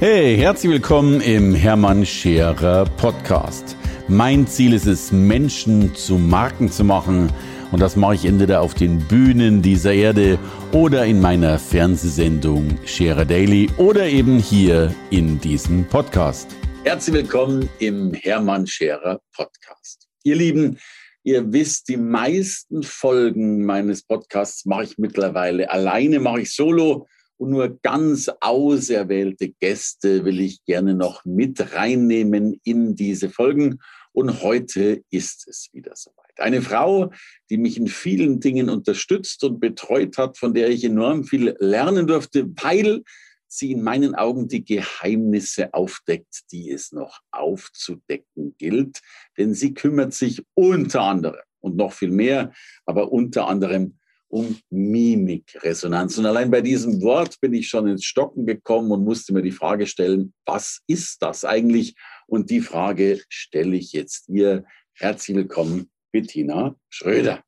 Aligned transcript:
Hey, 0.00 0.36
herzlich 0.36 0.72
willkommen 0.72 1.20
im 1.20 1.54
Hermann 1.54 2.04
Scherer 2.04 2.84
Podcast. 2.84 3.76
Mein 4.08 4.44
Ziel 4.48 4.72
ist 4.72 4.86
es, 4.86 5.12
Menschen 5.12 5.94
zu 5.94 6.18
Marken 6.18 6.68
zu 6.68 6.82
machen. 6.82 7.32
Und 7.70 7.80
das 7.80 7.94
mache 7.94 8.16
ich 8.16 8.24
entweder 8.24 8.60
auf 8.60 8.74
den 8.74 8.98
Bühnen 8.98 9.62
dieser 9.62 9.94
Erde 9.94 10.36
oder 10.72 11.06
in 11.06 11.20
meiner 11.20 11.60
Fernsehsendung 11.60 12.76
Scherer 12.84 13.24
Daily 13.24 13.70
oder 13.78 14.06
eben 14.06 14.40
hier 14.40 14.92
in 15.10 15.40
diesem 15.40 15.84
Podcast. 15.84 16.48
Herzlich 16.82 17.14
willkommen 17.14 17.70
im 17.78 18.14
Hermann 18.14 18.66
Scherer 18.66 19.20
Podcast. 19.32 20.08
Ihr 20.24 20.34
Lieben, 20.34 20.76
ihr 21.22 21.52
wisst, 21.52 21.88
die 21.88 21.98
meisten 21.98 22.82
Folgen 22.82 23.64
meines 23.64 24.02
Podcasts 24.02 24.66
mache 24.66 24.84
ich 24.84 24.98
mittlerweile 24.98 25.70
alleine, 25.70 26.18
mache 26.18 26.40
ich 26.40 26.52
solo 26.52 27.06
und 27.36 27.50
nur 27.50 27.78
ganz 27.82 28.30
auserwählte 28.40 29.50
Gäste 29.60 30.24
will 30.24 30.40
ich 30.40 30.64
gerne 30.64 30.94
noch 30.94 31.24
mit 31.24 31.74
reinnehmen 31.74 32.60
in 32.64 32.94
diese 32.94 33.28
Folgen. 33.28 33.80
Und 34.12 34.42
heute 34.42 35.02
ist 35.10 35.48
es 35.48 35.68
wieder 35.72 35.96
soweit. 35.96 36.38
Eine 36.38 36.62
Frau, 36.62 37.10
die 37.50 37.56
mich 37.56 37.76
in 37.76 37.88
vielen 37.88 38.40
Dingen 38.40 38.70
unterstützt 38.70 39.42
und 39.44 39.60
betreut 39.60 40.16
hat, 40.18 40.38
von 40.38 40.54
der 40.54 40.68
ich 40.68 40.84
enorm 40.84 41.24
viel 41.24 41.56
lernen 41.58 42.06
durfte, 42.06 42.46
weil 42.62 43.02
sie 43.46 43.72
in 43.72 43.82
meinen 43.82 44.14
Augen 44.14 44.48
die 44.48 44.64
Geheimnisse 44.64 45.74
aufdeckt, 45.74 46.42
die 46.50 46.70
es 46.70 46.92
noch 46.92 47.20
aufzudecken 47.30 48.54
gilt. 48.58 49.00
Denn 49.36 49.54
sie 49.54 49.74
kümmert 49.74 50.14
sich 50.14 50.42
unter 50.54 51.02
anderem 51.02 51.42
und 51.60 51.76
noch 51.76 51.92
viel 51.92 52.10
mehr, 52.10 52.52
aber 52.84 53.10
unter 53.12 53.48
anderem 53.48 53.98
um 54.34 54.58
Mimikresonanz. 54.68 56.18
Und 56.18 56.26
allein 56.26 56.50
bei 56.50 56.60
diesem 56.60 57.00
Wort 57.02 57.40
bin 57.40 57.54
ich 57.54 57.68
schon 57.68 57.86
ins 57.86 58.04
Stocken 58.04 58.44
gekommen 58.44 58.90
und 58.90 59.04
musste 59.04 59.32
mir 59.32 59.42
die 59.42 59.52
Frage 59.52 59.86
stellen, 59.86 60.34
was 60.44 60.80
ist 60.88 61.22
das 61.22 61.44
eigentlich? 61.44 61.94
Und 62.26 62.50
die 62.50 62.60
Frage 62.60 63.22
stelle 63.28 63.76
ich 63.76 63.92
jetzt 63.92 64.28
ihr. 64.28 64.64
Herzlich 64.94 65.36
willkommen, 65.36 65.88
Bettina 66.10 66.74
Schröder. 66.88 67.44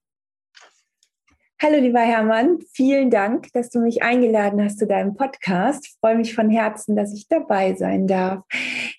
Hallo, 1.60 1.78
lieber 1.80 2.00
Hermann. 2.00 2.58
Vielen 2.74 3.10
Dank, 3.10 3.50
dass 3.54 3.70
du 3.70 3.80
mich 3.80 4.02
eingeladen 4.02 4.62
hast 4.62 4.78
zu 4.78 4.86
deinem 4.86 5.16
Podcast. 5.16 5.86
Ich 5.86 5.96
freue 5.98 6.14
mich 6.14 6.34
von 6.34 6.50
Herzen, 6.50 6.94
dass 6.96 7.14
ich 7.14 7.28
dabei 7.28 7.74
sein 7.74 8.06
darf. 8.06 8.44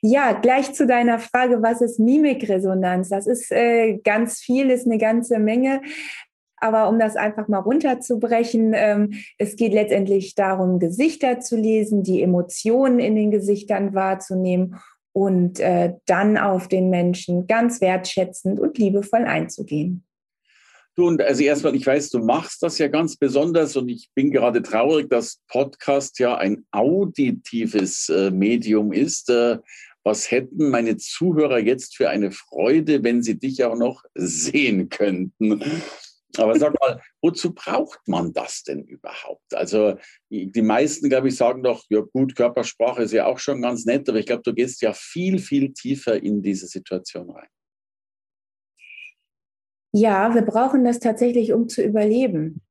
Ja, 0.02 0.34
gleich 0.34 0.74
zu 0.74 0.88
deiner 0.88 1.20
Frage, 1.20 1.62
was 1.62 1.82
ist 1.82 2.00
Mimikresonanz? 2.00 3.10
Das 3.10 3.28
ist 3.28 3.52
äh, 3.52 4.00
ganz 4.00 4.40
viel, 4.40 4.72
ist 4.72 4.88
eine 4.88 4.98
ganze 4.98 5.38
Menge. 5.38 5.82
Aber 6.58 6.90
um 6.90 7.00
das 7.00 7.16
einfach 7.16 7.48
mal 7.48 7.60
runterzubrechen, 7.60 8.74
ähm, 8.76 9.14
es 9.38 9.56
geht 9.56 9.74
letztendlich 9.74 10.36
darum, 10.36 10.80
Gesichter 10.80 11.40
zu 11.40 11.56
lesen, 11.56 12.04
die 12.04 12.22
Emotionen 12.22 13.00
in 13.00 13.16
den 13.16 13.32
Gesichtern 13.32 13.94
wahrzunehmen 13.94 14.78
und 15.14 15.60
äh, 15.60 15.94
dann 16.06 16.38
auf 16.38 16.68
den 16.68 16.90
Menschen 16.90 17.48
ganz 17.48 17.82
wertschätzend 17.82 18.60
und 18.60 18.78
liebevoll 18.78 19.26
einzugehen. 19.26 20.04
Du, 20.96 21.08
und 21.08 21.22
also 21.22 21.44
erstmal, 21.44 21.76
ich 21.76 21.86
weiß, 21.86 22.10
du 22.10 22.20
machst 22.20 22.64
das 22.64 22.80
ja 22.80 22.88
ganz 22.88 23.18
besonders 23.18 23.76
und 23.76 23.88
ich 23.88 24.10
bin 24.16 24.32
gerade 24.32 24.64
traurig, 24.64 25.12
dass 25.12 25.40
Podcast 25.48 26.18
ja 26.18 26.38
ein 26.38 26.66
auditives 26.72 28.10
äh, 28.10 28.32
Medium 28.32 28.92
ist. 28.92 29.30
Äh, 29.30 29.60
was 30.04 30.32
hätten 30.32 30.72
meine 30.72 30.98
Zuhörer 30.98 31.60
jetzt 31.60 31.98
für 31.98 32.10
eine 32.10 32.32
Freude, 32.32 33.04
wenn 33.04 33.22
sie 33.22 33.38
dich 33.38 33.64
auch 33.64 33.76
noch 33.76 34.04
sehen 34.16 34.90
könnten? 34.90 35.62
Aber 36.40 36.58
sag 36.58 36.74
mal, 36.80 37.02
wozu 37.22 37.54
braucht 37.54 38.00
man 38.08 38.34
das 38.34 38.64
denn 38.64 38.84
überhaupt? 38.84 39.54
Also 39.54 39.98
die 40.30 40.62
meisten, 40.62 41.10
glaube 41.10 41.30
ich, 41.30 41.36
sagen 41.36 41.64
doch, 41.64 41.84
ja 41.90 42.02
gut, 42.02 42.36
Körpersprache 42.36 43.04
ist 43.04 43.14
ja 43.14 43.26
auch 43.26 43.40
schon 43.40 43.62
ganz 43.62 43.86
nett, 43.86 44.08
aber 44.10 44.20
ich 44.20 44.26
glaube, 44.26 44.44
du 44.44 44.54
gehst 44.54 44.82
ja 44.82 44.94
viel, 44.94 45.40
viel 45.40 45.74
tiefer 45.74 46.22
in 46.22 46.42
diese 46.42 46.68
Situation 46.68 47.30
rein. 47.30 47.48
Ja, 49.94 50.34
wir 50.36 50.44
brauchen 50.44 50.84
das 50.86 51.00
tatsächlich, 51.00 51.54
um 51.54 51.70
zu 51.70 51.82
überleben. 51.82 52.62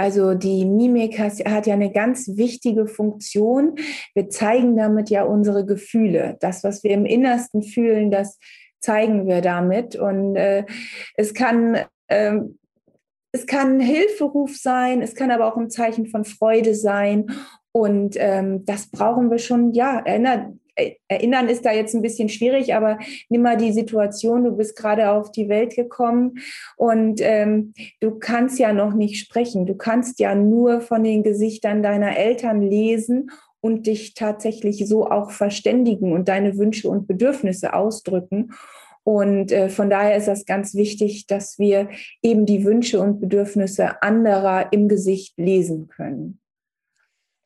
Also 0.00 0.32
die 0.32 0.64
Mimik 0.64 1.18
hat 1.18 1.66
ja 1.66 1.74
eine 1.74 1.92
ganz 1.92 2.38
wichtige 2.38 2.86
Funktion. 2.86 3.74
Wir 4.14 4.30
zeigen 4.30 4.74
damit 4.74 5.10
ja 5.10 5.24
unsere 5.24 5.66
Gefühle. 5.66 6.38
Das, 6.40 6.64
was 6.64 6.82
wir 6.82 6.92
im 6.92 7.04
Innersten 7.04 7.62
fühlen, 7.62 8.10
das 8.10 8.38
zeigen 8.80 9.26
wir 9.26 9.42
damit. 9.42 9.96
Und 9.96 10.36
äh, 10.36 10.64
es 11.16 11.34
kann 11.34 11.80
äh, 12.06 12.40
es 13.32 13.46
kann 13.46 13.76
ein 13.76 13.80
Hilferuf 13.80 14.56
sein, 14.56 15.02
es 15.02 15.14
kann 15.14 15.30
aber 15.30 15.46
auch 15.46 15.56
ein 15.56 15.70
Zeichen 15.70 16.06
von 16.06 16.24
Freude 16.24 16.74
sein. 16.74 17.30
Und 17.72 18.16
ähm, 18.18 18.64
das 18.64 18.90
brauchen 18.90 19.30
wir 19.30 19.38
schon, 19.38 19.72
ja, 19.72 20.00
erinnern, 20.00 20.58
äh, 20.74 20.94
erinnern 21.08 21.48
ist 21.48 21.64
da 21.64 21.72
jetzt 21.72 21.94
ein 21.94 22.02
bisschen 22.02 22.28
schwierig, 22.28 22.74
aber 22.74 22.98
nimm 23.28 23.42
mal 23.42 23.56
die 23.56 23.72
Situation, 23.72 24.44
du 24.44 24.56
bist 24.56 24.76
gerade 24.76 25.10
auf 25.10 25.30
die 25.30 25.48
Welt 25.48 25.76
gekommen 25.76 26.38
und 26.76 27.20
ähm, 27.22 27.74
du 28.00 28.18
kannst 28.18 28.58
ja 28.58 28.72
noch 28.72 28.94
nicht 28.94 29.18
sprechen. 29.18 29.66
Du 29.66 29.76
kannst 29.76 30.18
ja 30.18 30.34
nur 30.34 30.80
von 30.80 31.04
den 31.04 31.22
Gesichtern 31.22 31.82
deiner 31.82 32.16
Eltern 32.16 32.60
lesen 32.62 33.30
und 33.60 33.86
dich 33.86 34.14
tatsächlich 34.14 34.88
so 34.88 35.06
auch 35.06 35.30
verständigen 35.30 36.12
und 36.12 36.28
deine 36.28 36.56
Wünsche 36.56 36.88
und 36.88 37.06
Bedürfnisse 37.06 37.74
ausdrücken. 37.74 38.50
Und 39.02 39.50
äh, 39.50 39.68
von 39.68 39.88
daher 39.88 40.16
ist 40.16 40.28
das 40.28 40.44
ganz 40.44 40.74
wichtig, 40.74 41.26
dass 41.26 41.58
wir 41.58 41.88
eben 42.22 42.46
die 42.46 42.64
Wünsche 42.64 43.00
und 43.00 43.20
Bedürfnisse 43.20 44.02
anderer 44.02 44.72
im 44.72 44.88
Gesicht 44.88 45.38
lesen 45.38 45.88
können. 45.88 46.40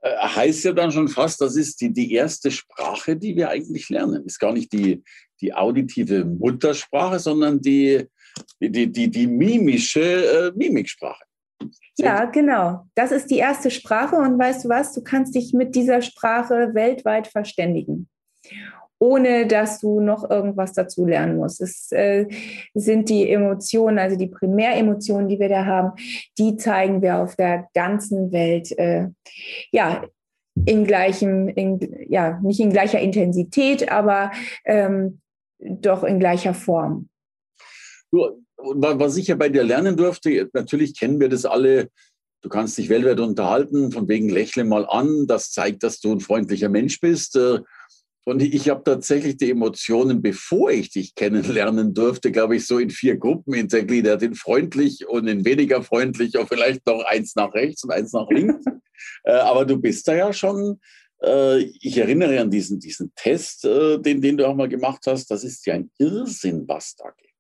Äh, 0.01 0.17
heißt 0.17 0.65
ja 0.65 0.73
dann 0.73 0.91
schon 0.91 1.09
fast, 1.09 1.41
das 1.41 1.57
ist 1.57 1.81
die, 1.81 1.93
die 1.93 2.13
erste 2.13 2.51
Sprache, 2.51 3.17
die 3.17 3.37
wir 3.37 3.51
eigentlich 3.51 3.89
lernen. 3.89 4.25
Ist 4.27 4.41
gar 4.41 4.53
nicht 4.53 4.73
die, 4.73 5.03
die 5.41 5.55
auditive 5.55 6.25
Muttersprache, 6.25 7.19
sondern 7.19 7.61
die, 7.61 8.05
die, 8.61 8.91
die, 8.91 9.09
die 9.09 9.27
mimische 9.27 10.01
äh, 10.01 10.53
Mimiksprache. 10.57 11.25
Ja, 11.97 12.25
genau. 12.25 12.87
Das 12.95 13.13
ist 13.13 13.31
die 13.31 13.39
erste 13.39 13.71
Sprache 13.71 14.17
und 14.17 14.39
weißt 14.39 14.65
du 14.65 14.69
was, 14.69 14.93
du 14.93 15.03
kannst 15.03 15.35
dich 15.35 15.53
mit 15.53 15.75
dieser 15.77 16.03
Sprache 16.03 16.75
weltweit 16.75 17.29
verständigen 17.29 18.09
ohne 19.05 19.47
dass 19.47 19.81
du 19.81 20.01
noch 20.01 20.31
irgendwas 20.31 20.73
dazu 20.73 21.05
lernen 21.05 21.37
musst. 21.37 21.61
Es 21.61 21.93
äh, 21.93 22.27
sind 22.73 23.11
die 23.11 23.29
Emotionen, 23.29 23.99
also 23.99 24.17
die 24.17 24.29
Primäremotionen, 24.29 25.29
die 25.29 25.39
wir 25.39 25.51
da 25.51 25.67
haben, 25.67 25.93
die 26.39 26.57
zeigen 26.57 27.03
wir 27.03 27.19
auf 27.19 27.37
der 27.37 27.69
ganzen 27.75 28.33
Welt, 28.33 28.73
äh, 28.79 29.09
ja, 29.71 30.05
in 30.65 30.87
gleichem, 30.87 31.49
in, 31.49 31.81
ja, 32.09 32.41
nicht 32.43 32.61
in 32.61 32.71
gleicher 32.71 33.01
Intensität, 33.01 33.91
aber 33.91 34.31
ähm, 34.65 35.21
doch 35.59 36.03
in 36.03 36.19
gleicher 36.19 36.55
Form. 36.55 37.09
Was 38.57 39.17
ich 39.19 39.27
ja 39.27 39.35
bei 39.35 39.51
dir 39.51 39.65
lernen 39.65 39.97
durfte, 39.97 40.49
natürlich 40.55 40.99
kennen 40.99 41.21
wir 41.21 41.29
das 41.29 41.45
alle, 41.45 41.91
du 42.41 42.49
kannst 42.49 42.79
dich 42.79 42.89
weltweit 42.89 43.21
unterhalten, 43.21 43.91
von 43.91 44.09
wegen 44.09 44.31
lächle 44.31 44.65
mal 44.65 44.87
an, 44.87 45.27
das 45.27 45.51
zeigt, 45.51 45.83
dass 45.83 46.01
du 46.01 46.13
ein 46.13 46.21
freundlicher 46.21 46.71
Mensch 46.71 47.01
bist. 47.01 47.39
Und 48.27 48.41
ich 48.41 48.71
habe 48.71 48.83
tatsächlich 48.83 49.37
die 49.37 49.51
Emotionen, 49.51 50.23
bevor 50.23 50.71
ich 50.71 50.91
dich 50.91 51.15
kennenlernen 51.15 51.93
durfte, 51.93 52.33
glaube 52.33 52.57
ich, 52.57 52.67
so 52.67 52.79
in 52.79 52.89
vier 52.89 53.19
Gruppen 53.19 53.53
hintergliedert. 53.53 54.23
In 54.23 54.35
freundlich 54.35 55.07
und 55.07 55.29
in 55.29 55.45
weniger 55.45 55.83
freundlich 55.83 56.39
und 56.39 56.49
vielleicht 56.49 56.87
noch 56.87 57.05
eins 57.05 57.37
nach 57.37 57.53
rechts 57.53 57.85
und 57.85 57.91
eins 57.91 58.13
nach 58.15 58.29
links. 58.31 58.65
äh, 59.25 59.33
aber 59.33 59.67
du 59.67 59.77
bist 59.77 60.09
da 60.09 60.15
ja 60.15 60.33
schon, 60.33 60.81
äh, 61.23 61.59
ich 61.59 61.99
erinnere 61.99 62.41
an 62.41 62.51
diesen, 62.51 62.81
diesen 62.81 63.13
Test, 63.15 63.67
äh, 63.67 63.99
den, 63.99 64.23
den 64.23 64.39
du 64.39 64.49
auch 64.49 64.55
mal 64.55 64.69
gemacht 64.69 65.03
hast. 65.07 65.31
Das 65.31 65.45
ist 65.45 65.67
ja 65.67 65.75
ein 65.75 65.91
Irrsinn, 65.99 66.65
was 66.67 66.97
da 66.97 67.11
geht. 67.11 67.31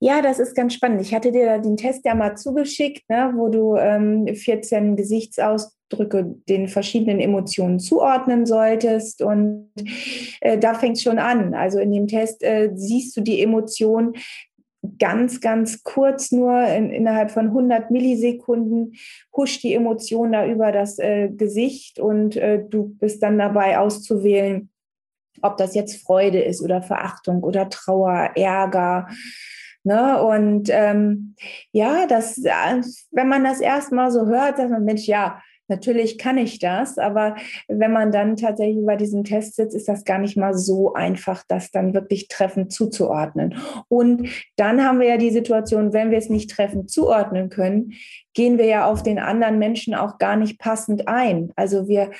Ja, 0.00 0.20
das 0.20 0.40
ist 0.40 0.56
ganz 0.56 0.74
spannend. 0.74 1.00
Ich 1.00 1.14
hatte 1.14 1.30
dir 1.30 1.58
den 1.58 1.76
Test 1.76 2.04
ja 2.04 2.14
mal 2.14 2.36
zugeschickt, 2.36 3.08
ne, 3.08 3.32
wo 3.36 3.48
du 3.48 3.76
ähm, 3.76 4.26
14 4.32 4.96
Gesichtsausdrücke 4.96 5.77
den 5.90 6.68
verschiedenen 6.68 7.20
Emotionen 7.20 7.80
zuordnen 7.80 8.46
solltest. 8.46 9.22
Und 9.22 9.70
äh, 10.40 10.58
da 10.58 10.74
fängt 10.74 10.96
es 10.96 11.02
schon 11.02 11.18
an. 11.18 11.54
Also 11.54 11.78
in 11.78 11.92
dem 11.92 12.06
Test 12.06 12.42
äh, 12.42 12.70
siehst 12.74 13.16
du 13.16 13.20
die 13.20 13.42
Emotion 13.42 14.14
ganz, 14.98 15.40
ganz 15.40 15.82
kurz 15.82 16.30
nur 16.30 16.62
in, 16.62 16.90
innerhalb 16.90 17.30
von 17.30 17.46
100 17.46 17.90
Millisekunden 17.90 18.94
huscht 19.36 19.62
die 19.62 19.74
Emotion 19.74 20.32
da 20.32 20.46
über 20.46 20.72
das 20.72 20.98
äh, 20.98 21.28
Gesicht 21.28 21.98
und 21.98 22.36
äh, 22.36 22.62
du 22.68 22.94
bist 23.00 23.22
dann 23.22 23.38
dabei 23.38 23.78
auszuwählen, 23.78 24.70
ob 25.42 25.56
das 25.56 25.74
jetzt 25.74 26.00
Freude 26.02 26.40
ist 26.40 26.62
oder 26.62 26.82
Verachtung 26.82 27.42
oder 27.42 27.68
Trauer, 27.68 28.30
Ärger 28.36 29.08
Ne? 29.88 30.22
Und 30.22 30.68
ähm, 30.70 31.34
ja, 31.72 32.06
das, 32.06 32.36
wenn 32.42 33.28
man 33.28 33.44
das 33.44 33.60
erstmal 33.60 34.10
so 34.10 34.26
hört, 34.26 34.58
dass 34.58 34.70
man, 34.70 34.84
Mensch, 34.84 35.06
ja, 35.06 35.40
Natürlich 35.68 36.18
kann 36.18 36.38
ich 36.38 36.58
das, 36.58 36.98
aber 36.98 37.36
wenn 37.68 37.92
man 37.92 38.10
dann 38.10 38.36
tatsächlich 38.36 38.78
über 38.78 38.96
diesen 38.96 39.24
Test 39.24 39.56
sitzt, 39.56 39.76
ist 39.76 39.88
das 39.88 40.04
gar 40.04 40.18
nicht 40.18 40.36
mal 40.36 40.54
so 40.54 40.94
einfach, 40.94 41.44
das 41.46 41.70
dann 41.70 41.94
wirklich 41.94 42.28
treffend 42.28 42.72
zuzuordnen. 42.72 43.54
Und 43.88 44.28
dann 44.56 44.82
haben 44.82 45.00
wir 45.00 45.08
ja 45.08 45.16
die 45.18 45.30
Situation, 45.30 45.92
wenn 45.92 46.10
wir 46.10 46.18
es 46.18 46.30
nicht 46.30 46.50
treffend 46.50 46.90
zuordnen 46.90 47.50
können, 47.50 47.92
gehen 48.34 48.56
wir 48.56 48.66
ja 48.66 48.86
auf 48.86 49.02
den 49.02 49.18
anderen 49.18 49.58
Menschen 49.58 49.94
auch 49.94 50.18
gar 50.18 50.36
nicht 50.36 50.58
passend 50.58 51.08
ein. 51.08 51.52
Also 51.56 51.88
wir 51.88 52.12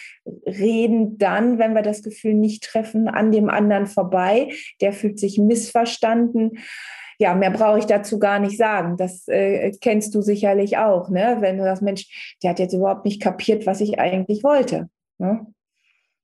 reden 0.47 1.17
dann, 1.17 1.59
wenn 1.59 1.75
wir 1.75 1.83
das 1.83 2.03
Gefühl 2.03 2.35
nicht 2.35 2.65
treffen, 2.65 3.09
an 3.09 3.31
dem 3.31 3.49
anderen 3.49 3.87
vorbei. 3.87 4.51
Der 4.81 4.93
fühlt 4.93 5.19
sich 5.19 5.39
missverstanden. 5.39 6.59
Ja, 7.19 7.35
mehr 7.35 7.50
brauche 7.50 7.81
ich 7.81 7.87
dazu 7.87 8.19
gar 8.19 8.38
nicht 8.38 8.56
sagen. 8.56 8.97
Das 8.97 9.26
äh, 9.26 9.73
kennst 9.81 10.15
du 10.15 10.23
sicherlich 10.23 10.79
auch, 10.79 11.11
ne? 11.11 11.38
Wenn 11.41 11.59
du 11.59 11.65
sagst, 11.65 11.82
Mensch, 11.82 12.37
der 12.43 12.50
hat 12.50 12.61
jetzt 12.61 12.75
überhaupt 12.75 13.05
nicht 13.05 13.20
kapiert, 13.20 13.67
was 13.67 13.81
ich 13.81 13.99
eigentlich 13.99 14.44
wollte. 14.44 14.88
Ne? 15.19 15.47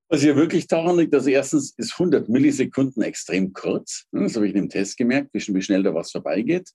Was 0.09 0.21
hier 0.21 0.37
wirklich 0.37 0.69
daran 0.69 0.99
liegt, 0.99 1.13
dass 1.13 1.27
erstens 1.27 1.75
ist 1.77 1.95
100 1.95 2.29
Millisekunden 2.29 3.03
extrem 3.03 3.53
kurz. 3.53 4.05
Ne? 4.13 4.23
Das 4.23 4.37
habe 4.37 4.47
ich 4.47 4.55
in 4.55 4.63
dem 4.63 4.69
Test 4.69 4.97
gemerkt, 4.97 5.31
wie 5.33 5.63
schnell 5.63 5.83
da 5.83 5.95
was 5.95 6.13
vorbeigeht. 6.13 6.71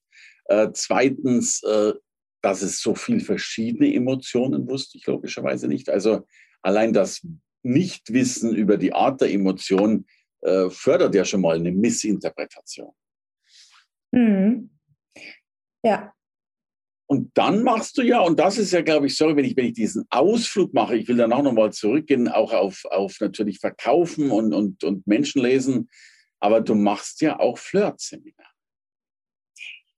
Äh, 0.46 0.70
zweitens, 0.74 1.64
äh, 1.64 1.94
dass 2.42 2.62
es 2.62 2.82
so 2.82 2.96
viel 2.96 3.22
verschiedene 3.22 3.94
Emotionen 3.94 4.68
wusste 4.68 4.98
ich 4.98 5.06
logischerweise 5.06 5.68
nicht. 5.68 5.90
Also 5.90 6.26
allein 6.62 6.92
das 6.92 7.26
Nichtwissen 7.64 8.56
über 8.56 8.78
die 8.78 8.94
Art 8.94 9.22
der 9.22 9.32
Emotion 9.32 10.06
äh, 10.42 10.70
fördert 10.70 11.16
ja 11.16 11.24
schon 11.24 11.42
mal 11.42 11.56
eine 11.56 11.72
Missinterpretation. 11.72 12.92
Mhm. 14.12 14.70
Ja. 15.84 16.14
Und 17.08 17.32
dann 17.36 17.64
machst 17.64 17.98
du 17.98 18.04
ja, 18.04 18.20
und 18.20 18.40
das 18.40 18.60
ist 18.60 18.72
ja, 18.72 18.82
glaube 18.82 19.08
ich, 19.08 19.18
sorry, 19.18 19.36
wenn 19.36 19.46
ich, 19.46 19.58
wenn 19.58 19.66
ich 19.66 19.74
diesen 19.74 20.06
Ausflug 20.12 20.74
mache, 20.74 20.96
ich 20.96 21.08
will 21.08 21.18
dann 21.18 21.34
auch 21.34 21.42
nochmal 21.42 21.74
zurückgehen, 21.74 22.28
auch 22.28 22.54
auf, 22.54 22.86
auf 22.92 23.18
natürlich 23.20 23.60
Verkaufen 23.60 24.30
und, 24.30 24.54
und, 24.54 24.84
und 24.84 25.08
Menschen 25.08 25.42
lesen, 25.42 25.90
aber 26.40 26.62
du 26.62 26.76
machst 26.76 27.22
ja 27.22 27.40
auch 27.40 27.58
Flirtseminare. 27.58 28.50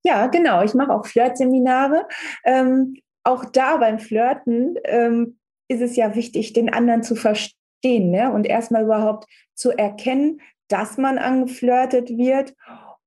Ja, 0.03 0.27
genau. 0.27 0.63
Ich 0.63 0.73
mache 0.73 0.93
auch 0.93 1.05
Flirtseminare. 1.05 2.07
Ähm, 2.45 2.95
auch 3.23 3.45
da 3.45 3.77
beim 3.77 3.99
Flirten 3.99 4.77
ähm, 4.85 5.37
ist 5.67 5.81
es 5.81 5.95
ja 5.95 6.15
wichtig, 6.15 6.53
den 6.53 6.73
anderen 6.73 7.03
zu 7.03 7.15
verstehen 7.15 8.11
ne? 8.11 8.31
und 8.31 8.45
erstmal 8.45 8.83
überhaupt 8.83 9.27
zu 9.53 9.71
erkennen, 9.71 10.41
dass 10.69 10.97
man 10.97 11.17
angeflirtet 11.17 12.09
wird 12.09 12.55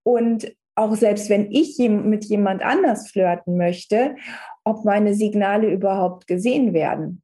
und 0.02 0.54
auch 0.76 0.94
selbst 0.94 1.30
wenn 1.30 1.50
ich 1.50 1.78
mit 1.78 2.24
jemand 2.24 2.62
anders 2.62 3.10
flirten 3.10 3.56
möchte, 3.56 4.16
ob 4.64 4.84
meine 4.84 5.14
Signale 5.14 5.70
überhaupt 5.70 6.26
gesehen 6.26 6.72
werden. 6.74 7.22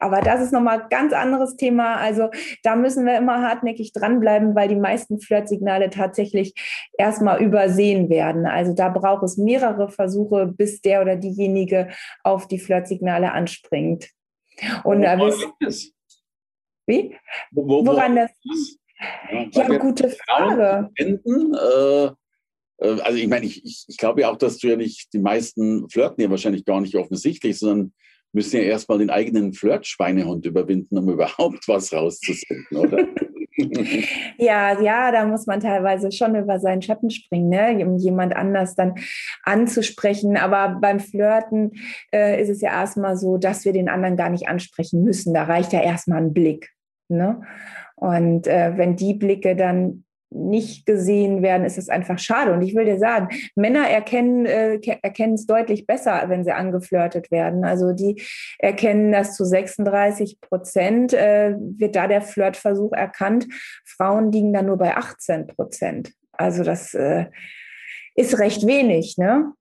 Aber 0.00 0.20
das 0.20 0.42
ist 0.42 0.52
nochmal 0.52 0.82
ein 0.82 0.88
ganz 0.90 1.14
anderes 1.14 1.56
Thema. 1.56 1.96
Also 1.96 2.28
da 2.62 2.76
müssen 2.76 3.06
wir 3.06 3.16
immer 3.16 3.40
hartnäckig 3.40 3.92
dranbleiben, 3.92 4.54
weil 4.54 4.68
die 4.68 4.76
meisten 4.76 5.18
Flirtsignale 5.18 5.88
tatsächlich 5.88 6.52
erstmal 6.98 7.40
übersehen 7.40 8.10
werden. 8.10 8.44
Also 8.44 8.74
da 8.74 8.90
braucht 8.90 9.22
es 9.22 9.38
mehrere 9.38 9.88
Versuche, 9.88 10.46
bis 10.46 10.82
der 10.82 11.00
oder 11.00 11.16
diejenige 11.16 11.88
auf 12.22 12.48
die 12.48 12.58
Flirtsignale 12.58 13.32
anspringt. 13.32 14.10
Und 14.82 15.02
da 15.02 15.18
wisst 15.18 15.96
Wie? 16.86 17.16
Wo, 17.52 17.86
Woran 17.86 18.16
das? 18.16 18.30
Ja, 19.52 19.62
ja 19.62 19.78
gute 19.78 20.10
Frage. 20.10 20.90
Enden, 20.96 21.54
äh, 21.54 22.10
also 22.78 23.14
ich 23.18 23.28
meine, 23.28 23.46
ich, 23.46 23.64
ich, 23.64 23.84
ich 23.88 23.96
glaube 23.96 24.22
ja 24.22 24.30
auch, 24.30 24.36
dass 24.36 24.58
du 24.58 24.68
ja 24.68 24.76
nicht, 24.76 25.12
die 25.12 25.18
meisten 25.18 25.88
flirten 25.88 26.22
ja 26.22 26.30
wahrscheinlich 26.30 26.64
gar 26.64 26.80
nicht 26.80 26.96
offensichtlich, 26.96 27.58
sondern 27.58 27.92
müssen 28.32 28.56
ja 28.56 28.62
erstmal 28.64 28.98
den 28.98 29.10
eigenen 29.10 29.52
Flirt-Schweinehund 29.52 30.44
überwinden, 30.44 30.98
um 30.98 31.08
überhaupt 31.12 31.68
was 31.68 31.92
rauszusenden, 31.92 32.76
oder? 32.76 33.06
ja, 34.38 34.80
ja, 34.80 35.12
da 35.12 35.24
muss 35.26 35.46
man 35.46 35.60
teilweise 35.60 36.10
schon 36.10 36.34
über 36.34 36.58
seinen 36.58 36.82
Schatten 36.82 37.10
springen, 37.10 37.48
ne? 37.48 37.86
um 37.86 37.96
jemand 37.96 38.34
anders 38.34 38.74
dann 38.74 38.94
anzusprechen. 39.44 40.36
Aber 40.36 40.80
beim 40.80 40.98
Flirten 40.98 41.72
äh, 42.12 42.42
ist 42.42 42.48
es 42.48 42.60
ja 42.60 42.70
erstmal 42.70 43.16
so, 43.16 43.36
dass 43.38 43.64
wir 43.64 43.72
den 43.72 43.88
anderen 43.88 44.16
gar 44.16 44.30
nicht 44.30 44.48
ansprechen 44.48 45.04
müssen. 45.04 45.34
Da 45.34 45.44
reicht 45.44 45.72
ja 45.72 45.80
erstmal 45.80 46.18
ein 46.18 46.34
Blick. 46.34 46.70
Ne? 47.08 47.42
Und 47.94 48.48
äh, 48.48 48.76
wenn 48.76 48.96
die 48.96 49.14
Blicke 49.14 49.54
dann 49.54 50.03
nicht 50.34 50.86
gesehen 50.86 51.42
werden, 51.42 51.64
ist 51.64 51.78
es 51.78 51.88
einfach 51.88 52.18
schade. 52.18 52.52
Und 52.52 52.62
ich 52.62 52.74
will 52.74 52.84
dir 52.84 52.98
sagen, 52.98 53.28
Männer 53.54 53.88
erkennen, 53.88 54.46
äh, 54.46 54.80
erkennen 55.02 55.34
es 55.34 55.46
deutlich 55.46 55.86
besser, 55.86 56.24
wenn 56.28 56.44
sie 56.44 56.52
angeflirtet 56.52 57.30
werden. 57.30 57.64
Also 57.64 57.92
die 57.92 58.22
erkennen 58.58 59.12
das 59.12 59.36
zu 59.36 59.44
36 59.44 60.40
Prozent, 60.40 61.12
äh, 61.12 61.54
wird 61.58 61.96
da 61.96 62.08
der 62.08 62.22
Flirtversuch 62.22 62.92
erkannt. 62.92 63.46
Frauen 63.84 64.32
liegen 64.32 64.52
da 64.52 64.62
nur 64.62 64.76
bei 64.76 64.96
18 64.96 65.46
Prozent. 65.46 66.12
Also 66.32 66.64
das 66.64 66.94
äh, 66.94 67.26
ist 68.14 68.38
recht 68.38 68.66
wenig, 68.66 69.16
ne? 69.18 69.52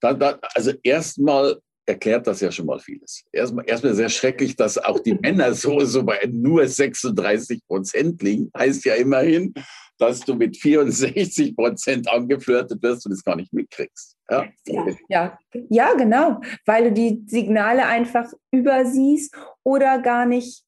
Da, 0.00 0.12
da, 0.12 0.38
also 0.54 0.72
erstmal 0.82 1.56
erklärt 1.86 2.26
das 2.26 2.40
ja 2.40 2.50
schon 2.50 2.66
mal 2.66 2.80
vieles. 2.80 3.24
Erstmal, 3.32 3.64
erstmal 3.66 3.94
sehr 3.94 4.08
schrecklich, 4.08 4.56
dass 4.56 4.76
auch 4.76 4.98
die 4.98 5.14
Männer 5.14 5.54
so, 5.54 5.80
so 5.80 6.02
bei 6.02 6.18
nur 6.30 6.66
36 6.66 7.66
Prozent 7.66 8.22
liegen. 8.22 8.50
Heißt 8.56 8.84
ja 8.84 8.94
immerhin, 8.94 9.54
dass 9.98 10.20
du 10.20 10.34
mit 10.34 10.56
64 10.56 11.56
Prozent 11.56 12.10
angeflirtet 12.10 12.82
wirst 12.82 13.06
und 13.06 13.12
es 13.12 13.24
gar 13.24 13.36
nicht 13.36 13.52
mitkriegst. 13.52 14.16
Ja? 14.28 14.46
Ja, 14.66 14.86
ja, 15.08 15.38
ja, 15.70 15.94
genau. 15.94 16.40
Weil 16.66 16.84
du 16.84 16.92
die 16.92 17.22
Signale 17.26 17.86
einfach 17.86 18.30
übersiehst 18.50 19.34
oder 19.62 20.00
gar 20.00 20.26
nicht 20.26 20.64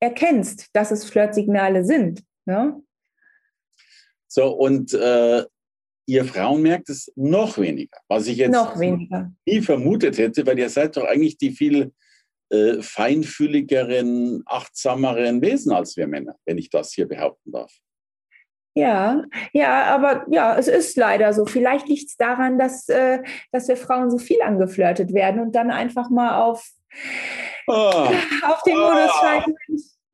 erkennst, 0.00 0.68
dass 0.72 0.90
es 0.90 1.04
Flirtsignale 1.04 1.84
sind. 1.84 2.24
Ne? 2.44 2.82
So, 4.26 4.48
und 4.48 4.94
äh, 4.94 5.44
ihr 6.06 6.24
Frauen 6.24 6.62
merkt 6.62 6.88
es 6.90 7.12
noch 7.16 7.58
weniger, 7.58 7.98
was 8.08 8.26
ich 8.26 8.38
jetzt 8.38 8.76
nie 8.76 9.62
vermutet 9.62 10.18
hätte, 10.18 10.46
weil 10.46 10.58
ihr 10.58 10.68
seid 10.68 10.96
doch 10.96 11.04
eigentlich 11.04 11.38
die 11.38 11.50
viel 11.50 11.92
äh, 12.50 12.82
feinfühligeren, 12.82 14.42
achtsameren 14.46 15.40
Wesen 15.40 15.72
als 15.72 15.96
wir 15.96 16.06
Männer, 16.06 16.36
wenn 16.44 16.58
ich 16.58 16.70
das 16.70 16.92
hier 16.92 17.08
behaupten 17.08 17.52
darf. 17.52 17.72
Ja, 18.74 19.24
ja, 19.52 19.84
aber 19.94 20.24
ja, 20.30 20.56
es 20.56 20.66
ist 20.66 20.96
leider 20.96 21.32
so. 21.34 21.44
Vielleicht 21.44 21.88
liegt 21.88 22.08
es 22.08 22.16
daran, 22.16 22.58
dass, 22.58 22.88
äh, 22.88 23.22
dass 23.52 23.68
wir 23.68 23.76
Frauen 23.76 24.10
so 24.10 24.18
viel 24.18 24.40
angeflirtet 24.40 25.12
werden 25.12 25.40
und 25.40 25.54
dann 25.54 25.70
einfach 25.70 26.08
mal 26.08 26.42
auf, 26.42 26.66
oh. 27.66 28.08
auf 28.42 28.62
den 28.64 28.78
Modus 28.78 29.10
oh. 29.10 29.20
schalten. 29.20 29.54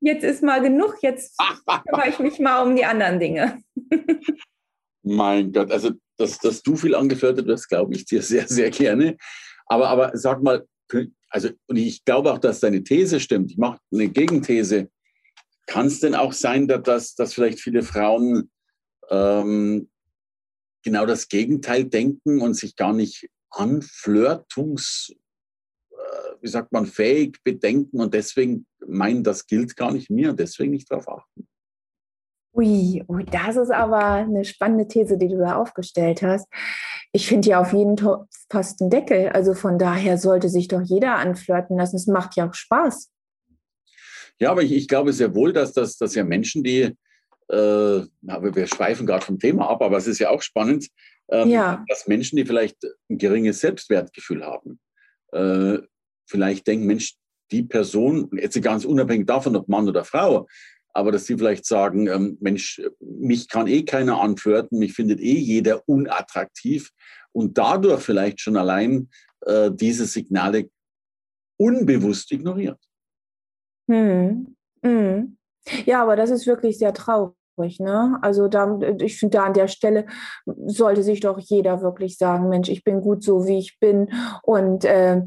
Jetzt 0.00 0.24
ist 0.24 0.42
mal 0.42 0.60
genug, 0.60 0.96
jetzt 1.02 1.38
kümmere 1.86 2.08
ich 2.08 2.18
mich 2.18 2.38
mal 2.40 2.62
um 2.62 2.74
die 2.74 2.84
anderen 2.84 3.20
Dinge. 3.20 3.62
Mein 5.02 5.52
Gott, 5.52 5.70
also 5.70 5.90
dass, 6.16 6.38
dass 6.38 6.62
du 6.62 6.76
viel 6.76 6.94
angeflirtet 6.94 7.46
wirst, 7.46 7.68
glaube 7.68 7.94
ich 7.94 8.04
dir 8.04 8.22
sehr, 8.22 8.48
sehr 8.48 8.70
gerne. 8.70 9.16
Aber, 9.66 9.88
aber 9.88 10.10
sag 10.14 10.42
mal, 10.42 10.66
also, 11.30 11.50
und 11.66 11.76
ich 11.76 12.04
glaube 12.04 12.32
auch, 12.32 12.38
dass 12.38 12.60
deine 12.60 12.82
These 12.82 13.20
stimmt. 13.20 13.50
Ich 13.50 13.58
mache 13.58 13.78
eine 13.92 14.08
Gegenthese. 14.08 14.90
Kann 15.66 15.86
es 15.86 16.00
denn 16.00 16.14
auch 16.14 16.32
sein, 16.32 16.66
dass, 16.66 17.14
dass 17.14 17.34
vielleicht 17.34 17.60
viele 17.60 17.82
Frauen 17.82 18.50
ähm, 19.10 19.90
genau 20.82 21.06
das 21.06 21.28
Gegenteil 21.28 21.84
denken 21.84 22.40
und 22.40 22.54
sich 22.54 22.76
gar 22.76 22.94
nicht 22.94 23.28
anflirtungs, 23.50 25.12
äh, 25.90 25.96
wie 26.40 26.48
sagt 26.48 26.72
man, 26.72 26.86
fähig 26.86 27.42
bedenken 27.44 28.00
und 28.00 28.14
deswegen 28.14 28.66
meinen, 28.86 29.22
das 29.22 29.46
gilt 29.46 29.76
gar 29.76 29.92
nicht 29.92 30.08
mir 30.10 30.30
und 30.30 30.40
deswegen 30.40 30.72
nicht 30.72 30.90
darauf 30.90 31.08
achten? 31.08 31.46
Ui, 32.58 33.04
ui, 33.08 33.24
das 33.24 33.56
ist 33.56 33.70
aber 33.70 34.04
eine 34.04 34.44
spannende 34.44 34.88
These, 34.88 35.16
die 35.16 35.28
du 35.28 35.38
da 35.38 35.54
aufgestellt 35.56 36.22
hast. 36.22 36.48
Ich 37.12 37.28
finde 37.28 37.50
ja 37.50 37.60
auf 37.60 37.72
jeden 37.72 37.96
Topf 37.96 38.26
fast 38.50 38.80
einen 38.80 38.90
Deckel. 38.90 39.28
Also 39.28 39.54
von 39.54 39.78
daher 39.78 40.18
sollte 40.18 40.48
sich 40.48 40.66
doch 40.66 40.82
jeder 40.82 41.16
anflirten 41.16 41.78
lassen. 41.78 41.94
Es 41.94 42.08
macht 42.08 42.34
ja 42.34 42.48
auch 42.48 42.54
Spaß. 42.54 43.10
Ja, 44.40 44.50
aber 44.50 44.62
ich, 44.62 44.72
ich 44.72 44.88
glaube 44.88 45.12
sehr 45.12 45.36
wohl, 45.36 45.52
dass 45.52 45.72
das 45.72 45.98
dass 45.98 46.16
ja 46.16 46.24
Menschen, 46.24 46.64
die, 46.64 46.96
äh, 47.48 48.02
aber 48.26 48.54
wir 48.54 48.66
schweifen 48.66 49.06
gerade 49.06 49.24
vom 49.24 49.38
Thema 49.38 49.70
ab, 49.70 49.80
aber 49.80 49.96
es 49.96 50.08
ist 50.08 50.18
ja 50.18 50.30
auch 50.30 50.42
spannend, 50.42 50.88
ähm, 51.30 51.48
ja. 51.50 51.84
dass 51.88 52.08
Menschen, 52.08 52.36
die 52.36 52.44
vielleicht 52.44 52.78
ein 53.08 53.18
geringes 53.18 53.60
Selbstwertgefühl 53.60 54.44
haben, 54.44 54.80
äh, 55.32 55.78
vielleicht 56.26 56.66
denken, 56.66 56.86
Mensch, 56.86 57.14
die 57.50 57.62
Person, 57.62 58.30
jetzt 58.32 58.60
ganz 58.62 58.84
unabhängig 58.84 59.26
davon, 59.26 59.56
ob 59.56 59.68
Mann 59.68 59.88
oder 59.88 60.04
Frau, 60.04 60.46
aber 60.98 61.12
dass 61.12 61.26
sie 61.26 61.38
vielleicht 61.38 61.64
sagen, 61.64 62.08
ähm, 62.08 62.36
Mensch, 62.40 62.82
mich 62.98 63.48
kann 63.48 63.68
eh 63.68 63.84
keiner 63.84 64.20
anflirten, 64.20 64.80
mich 64.80 64.94
findet 64.94 65.20
eh 65.20 65.38
jeder 65.38 65.88
unattraktiv 65.88 66.90
und 67.30 67.56
dadurch 67.56 68.02
vielleicht 68.02 68.40
schon 68.40 68.56
allein 68.56 69.08
äh, 69.42 69.70
diese 69.72 70.06
Signale 70.06 70.68
unbewusst 71.56 72.32
ignoriert. 72.32 72.80
Hm. 73.88 74.56
Hm. 74.82 75.36
Ja, 75.86 76.02
aber 76.02 76.16
das 76.16 76.30
ist 76.30 76.48
wirklich 76.48 76.78
sehr 76.78 76.92
traurig. 76.92 77.78
Ne? 77.78 78.18
Also 78.20 78.48
da, 78.48 78.80
ich 79.00 79.20
finde, 79.20 79.38
da 79.38 79.44
an 79.44 79.54
der 79.54 79.68
Stelle 79.68 80.06
sollte 80.66 81.04
sich 81.04 81.20
doch 81.20 81.38
jeder 81.38 81.80
wirklich 81.80 82.18
sagen, 82.18 82.48
Mensch, 82.48 82.68
ich 82.68 82.82
bin 82.82 83.00
gut 83.00 83.22
so, 83.22 83.46
wie 83.46 83.58
ich 83.58 83.78
bin 83.78 84.12
und 84.42 84.84
äh, 84.84 85.22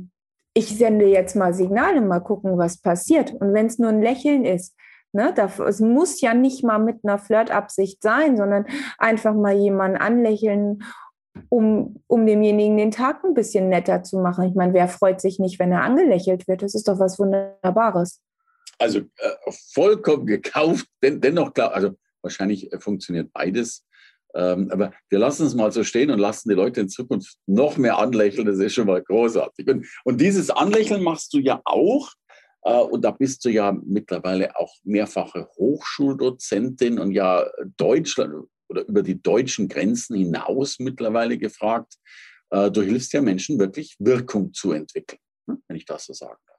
ich 0.53 0.77
sende 0.77 1.05
jetzt 1.05 1.37
mal 1.37 1.53
Signale, 1.53 2.01
mal 2.01 2.19
gucken, 2.19 2.57
was 2.57 2.77
passiert. 2.77 3.33
Und 3.33 3.53
wenn 3.53 3.67
es 3.67 3.79
nur 3.79 3.89
ein 3.89 4.01
Lächeln 4.01 4.43
ist, 4.43 4.75
Ne, 5.13 5.33
es 5.67 5.81
muss 5.81 6.21
ja 6.21 6.33
nicht 6.33 6.63
mal 6.63 6.79
mit 6.79 6.99
einer 7.03 7.19
Flirtabsicht 7.19 8.01
sein, 8.01 8.37
sondern 8.37 8.65
einfach 8.97 9.33
mal 9.33 9.53
jemanden 9.53 9.97
anlächeln, 9.97 10.83
um, 11.49 12.01
um 12.07 12.25
demjenigen 12.25 12.77
den 12.77 12.91
Tag 12.91 13.23
ein 13.25 13.33
bisschen 13.33 13.67
netter 13.67 14.03
zu 14.03 14.19
machen. 14.19 14.45
Ich 14.45 14.55
meine, 14.55 14.73
wer 14.73 14.87
freut 14.87 15.19
sich 15.19 15.37
nicht, 15.37 15.59
wenn 15.59 15.73
er 15.73 15.83
angelächelt 15.83 16.47
wird? 16.47 16.61
Das 16.61 16.75
ist 16.75 16.87
doch 16.87 16.99
was 16.99 17.19
Wunderbares. 17.19 18.21
Also 18.79 18.99
äh, 18.99 19.51
vollkommen 19.73 20.25
gekauft, 20.25 20.87
den, 21.03 21.19
dennoch 21.19 21.53
klar, 21.53 21.73
also 21.73 21.91
wahrscheinlich 22.21 22.71
äh, 22.71 22.79
funktioniert 22.79 23.31
beides. 23.33 23.85
Ähm, 24.33 24.69
aber 24.71 24.93
wir 25.09 25.19
lassen 25.19 25.45
es 25.45 25.55
mal 25.55 25.71
so 25.71 25.83
stehen 25.83 26.09
und 26.09 26.19
lassen 26.19 26.49
die 26.49 26.55
Leute 26.55 26.81
in 26.81 26.89
Zukunft 26.89 27.37
noch 27.47 27.77
mehr 27.77 27.97
anlächeln. 27.97 28.47
Das 28.47 28.59
ist 28.59 28.73
schon 28.73 28.87
mal 28.87 29.01
großartig. 29.01 29.67
Und, 29.67 29.85
und 30.05 30.21
dieses 30.21 30.49
Anlächeln 30.49 31.03
machst 31.03 31.33
du 31.33 31.39
ja 31.39 31.61
auch. 31.65 32.11
Äh, 32.63 32.79
und 32.79 33.01
da 33.03 33.11
bist 33.11 33.43
du 33.45 33.49
ja 33.49 33.71
mittlerweile 33.71 34.55
auch 34.57 34.73
mehrfache 34.83 35.47
Hochschuldozentin 35.57 36.99
und 36.99 37.11
ja 37.11 37.45
Deutschland 37.77 38.47
oder 38.69 38.87
über 38.87 39.03
die 39.03 39.21
deutschen 39.21 39.67
Grenzen 39.67 40.15
hinaus 40.15 40.79
mittlerweile 40.79 41.37
gefragt. 41.37 41.95
Äh, 42.51 42.71
du 42.71 42.81
hilfst 42.81 43.13
ja 43.13 43.21
Menschen 43.21 43.59
wirklich 43.59 43.95
Wirkung 43.99 44.53
zu 44.53 44.71
entwickeln, 44.71 45.19
ne, 45.47 45.57
wenn 45.67 45.77
ich 45.77 45.85
das 45.85 46.05
so 46.05 46.13
sagen 46.13 46.39
darf. 46.47 46.57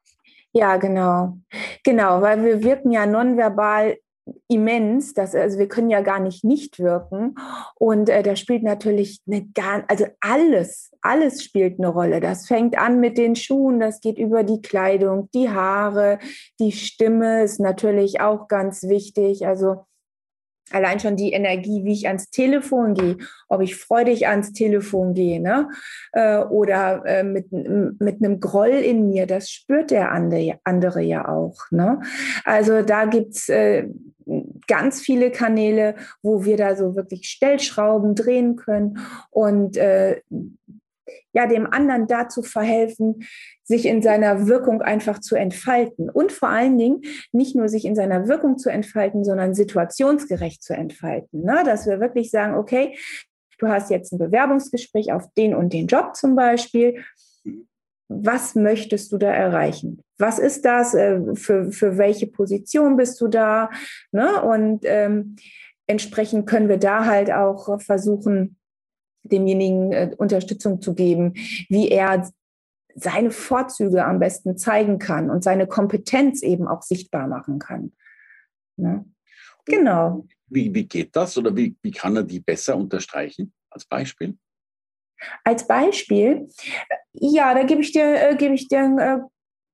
Ja, 0.55 0.77
genau. 0.77 1.39
Genau, 1.83 2.21
weil 2.21 2.45
wir 2.45 2.63
wirken 2.63 2.93
ja 2.93 3.07
nonverbal 3.07 3.97
immens, 4.49 5.15
dass, 5.15 5.35
also 5.35 5.59
wir 5.59 5.69
können 5.69 5.91
ja 5.91 6.01
gar 6.01 6.21
nicht 6.21 6.45
nicht 6.45 6.79
wirken 6.79 7.35
und 7.75 8.09
äh, 8.09 8.23
da 8.23 8.37
spielt 8.37 8.63
natürlich 8.63 9.21
eine 9.27 9.47
gar, 9.55 9.85
also 9.89 10.07
alles, 10.21 10.93
alles 11.01 11.43
spielt 11.43 11.79
eine 11.79 11.89
Rolle. 11.89 12.21
Das 12.21 12.47
fängt 12.47 12.79
an 12.79 13.01
mit 13.01 13.19
den 13.19 13.35
Schuhen, 13.35 13.81
das 13.81 14.01
geht 14.01 14.19
über 14.19 14.45
die 14.45 14.63
Kleidung, 14.63 15.29
die 15.35 15.51
Haare, 15.51 16.19
die 16.61 16.73
Stimme 16.73 17.43
ist 17.43 17.61
natürlich 17.61 18.21
auch 18.21 18.49
ganz 18.49 18.85
wichtig. 18.85 19.47
Also 19.47 19.87
allein 20.75 21.01
schon 21.01 21.17
die 21.17 21.33
Energie, 21.33 21.85
wie 21.85 21.93
ich 21.93 22.07
ans 22.07 22.31
Telefon 22.31 22.95
gehe, 22.95 23.17
ob 23.49 23.61
ich 23.63 23.77
freudig 23.77 24.29
ans 24.29 24.53
Telefon 24.53 25.15
gehe 25.15 25.41
ne? 25.41 25.69
Äh, 26.13 26.39
oder 26.39 27.03
äh, 27.07 27.23
mit, 27.23 27.53
mit 27.53 28.23
einem 28.23 28.41
Groll 28.41 28.71
in 28.71 29.09
mir, 29.09 29.27
das 29.27 29.51
spürt 29.51 29.91
der 29.91 30.13
andere, 30.13 31.03
ja 31.03 31.29
auch. 31.29 31.57
Ne? 31.71 32.01
Also 32.45 32.83
da 32.83 33.05
gibt's 33.05 33.49
äh, 33.49 33.89
ganz 34.67 35.01
viele 35.01 35.31
Kanäle, 35.31 35.95
wo 36.23 36.45
wir 36.45 36.57
da 36.57 36.77
so 36.77 36.95
wirklich 36.95 37.29
Stellschrauben 37.29 38.15
drehen 38.15 38.57
können 38.57 38.99
und 39.31 39.77
ja, 41.33 41.47
dem 41.47 41.67
anderen 41.67 42.07
dazu 42.07 42.43
verhelfen, 42.43 43.27
sich 43.65 43.87
in 43.87 44.03
seiner 44.03 44.47
Wirkung 44.47 44.83
einfach 44.83 45.19
zu 45.21 45.37
entfalten 45.37 46.11
und 46.11 46.33
vor 46.33 46.49
allen 46.49 46.77
Dingen 46.77 47.03
nicht 47.33 47.57
nur 47.57 47.69
sich 47.69 47.85
in 47.85 47.95
seiner 47.95 48.29
Wirkung 48.29 48.59
zu 48.59 48.71
entfalten, 48.71 49.25
sondern 49.25 49.55
situationsgerecht 49.55 50.63
zu 50.63 50.75
entfalten. 50.75 51.43
Ne? 51.43 51.63
Dass 51.65 51.87
wir 51.87 52.01
wirklich 52.01 52.31
sagen, 52.31 52.55
okay, 52.55 52.97
du 53.59 53.69
hast 53.69 53.91
jetzt 53.91 54.13
ein 54.13 54.19
Bewerbungsgespräch 54.19 55.13
auf 55.13 55.25
den 55.37 55.55
und 55.55 55.73
den 55.73 55.87
Job 55.87 56.17
zum 56.17 56.37
Beispiel. 56.37 57.03
Was 58.09 58.55
möchtest 58.55 59.11
du 59.13 59.17
da 59.17 59.33
erreichen? 59.33 60.03
Was 60.19 60.39
ist 60.39 60.67
das? 60.67 60.93
Äh, 60.95 61.35
für, 61.35 61.73
für 61.73 61.97
welche 61.97 62.27
Position 62.27 62.97
bist 62.97 63.21
du 63.21 63.29
da? 63.29 63.71
Ne? 64.11 64.43
Und 64.43 64.81
ähm, 64.85 65.37
entsprechend 65.87 66.47
können 66.47 66.69
wir 66.69 66.77
da 66.77 67.07
halt 67.07 67.33
auch 67.33 67.81
versuchen, 67.81 68.59
demjenigen 69.23 69.93
äh, 69.93 70.15
Unterstützung 70.17 70.81
zu 70.81 70.95
geben, 70.95 71.35
wie 71.69 71.89
er 71.89 72.31
seine 72.95 73.31
Vorzüge 73.31 74.05
am 74.05 74.19
besten 74.19 74.57
zeigen 74.57 74.99
kann 74.99 75.31
und 75.31 75.43
seine 75.45 75.67
Kompetenz 75.67 76.43
eben 76.43 76.69
auch 76.69 76.83
sichtbar 76.83 77.27
machen 77.27 77.59
kann. 77.59 77.93
Ne? 78.77 79.05
Genau. 79.65 80.27
Wie, 80.47 80.75
wie 80.75 80.85
geht 80.85 81.17
das 81.17 81.39
oder 81.39 81.55
wie, 81.57 81.77
wie 81.83 81.91
kann 81.91 82.17
er 82.17 82.25
die 82.25 82.41
besser 82.41 82.77
unterstreichen 82.77 83.53
als 83.71 83.85
Beispiel? 83.85 84.37
Als 85.45 85.67
Beispiel, 85.67 86.49
ja, 87.13 87.55
da 87.55 87.63
gebe 87.63 87.81
ich 87.81 87.93
dir, 87.93 88.31
äh, 88.31 88.37
gebe 88.37 88.55
ich 88.55 88.69
dir 88.69 88.81
ein 88.81 88.99
äh, 88.99 89.19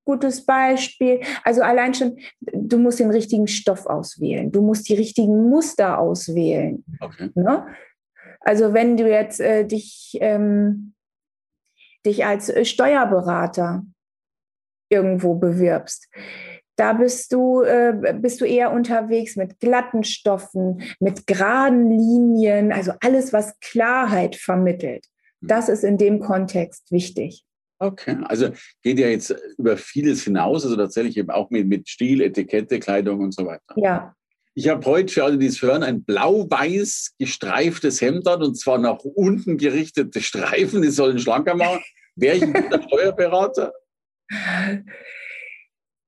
gutes 0.05 0.45
Beispiel. 0.45 1.21
Also 1.43 1.63
allein 1.63 1.95
schon, 1.95 2.19
du 2.41 2.79
musst 2.79 3.01
den 3.01 3.11
richtigen 3.11 3.47
Stoff 3.47 3.87
auswählen, 3.87 4.53
du 4.53 4.63
musst 4.63 4.89
die 4.89 4.95
richtigen 4.95 5.49
Muster 5.49 5.99
auswählen. 5.99 6.85
Okay. 7.01 7.31
Ne? 7.35 7.67
Also 8.41 8.73
wenn 8.73 8.97
du 8.97 9.09
jetzt 9.09 9.41
äh, 9.41 9.65
dich, 9.65 10.17
ähm, 10.21 10.95
dich 12.07 12.25
als 12.25 12.53
Steuerberater 12.69 13.85
irgendwo 14.91 15.35
bewirbst, 15.35 16.09
da 16.77 16.93
bist 16.93 17.33
du, 17.33 17.63
äh, 17.63 18.15
bist 18.21 18.41
du 18.41 18.45
eher 18.45 18.73
unterwegs 18.73 19.37
mit 19.37 19.59
glatten 19.59 20.05
Stoffen, 20.05 20.83
mit 21.01 21.27
geraden 21.27 21.91
Linien, 21.91 22.73
also 22.73 22.93
alles, 23.01 23.33
was 23.33 23.59
Klarheit 23.61 24.37
vermittelt. 24.37 25.07
Hm. 25.41 25.49
Das 25.49 25.69
ist 25.69 25.83
in 25.83 25.99
dem 25.99 26.21
Kontext 26.21 26.93
wichtig. 26.93 27.45
Okay, 27.81 28.17
also 28.25 28.51
geht 28.83 28.99
ja 28.99 29.09
jetzt 29.09 29.35
über 29.57 29.77
vieles 29.77 30.25
hinaus, 30.25 30.65
also 30.65 30.77
tatsächlich 30.77 31.17
eben 31.17 31.31
auch 31.31 31.51
mit, 31.51 31.69
mit 31.69 31.89
Stil, 31.89 32.21
Etikette, 32.23 32.81
Kleidung 32.81 33.21
und 33.21 33.33
so 33.33 33.47
weiter. 33.47 33.75
Ja, 33.77 34.17
ich 34.55 34.69
habe 34.69 34.85
heute 34.87 35.13
für 35.13 35.25
alle, 35.25 35.39
die 35.39 35.47
es 35.47 35.63
hören, 35.63 35.83
ein 35.83 36.05
blau-weiß 36.05 37.15
gestreiftes 37.19 38.01
Hemd 38.01 38.27
an 38.27 38.43
und 38.43 38.57
zwar 38.57 38.79
nach 38.79 38.99
unten 38.99 39.57
gerichtete 39.57 40.21
Streifen. 40.21 40.83
Die 40.83 40.91
sollen 40.91 41.19
schlanker 41.19 41.55
machen. 41.55 41.83
Wäre 42.17 42.37
ich 42.37 42.43
ein 42.43 42.53
guter 42.53 42.83
Steuerberater? 42.83 43.73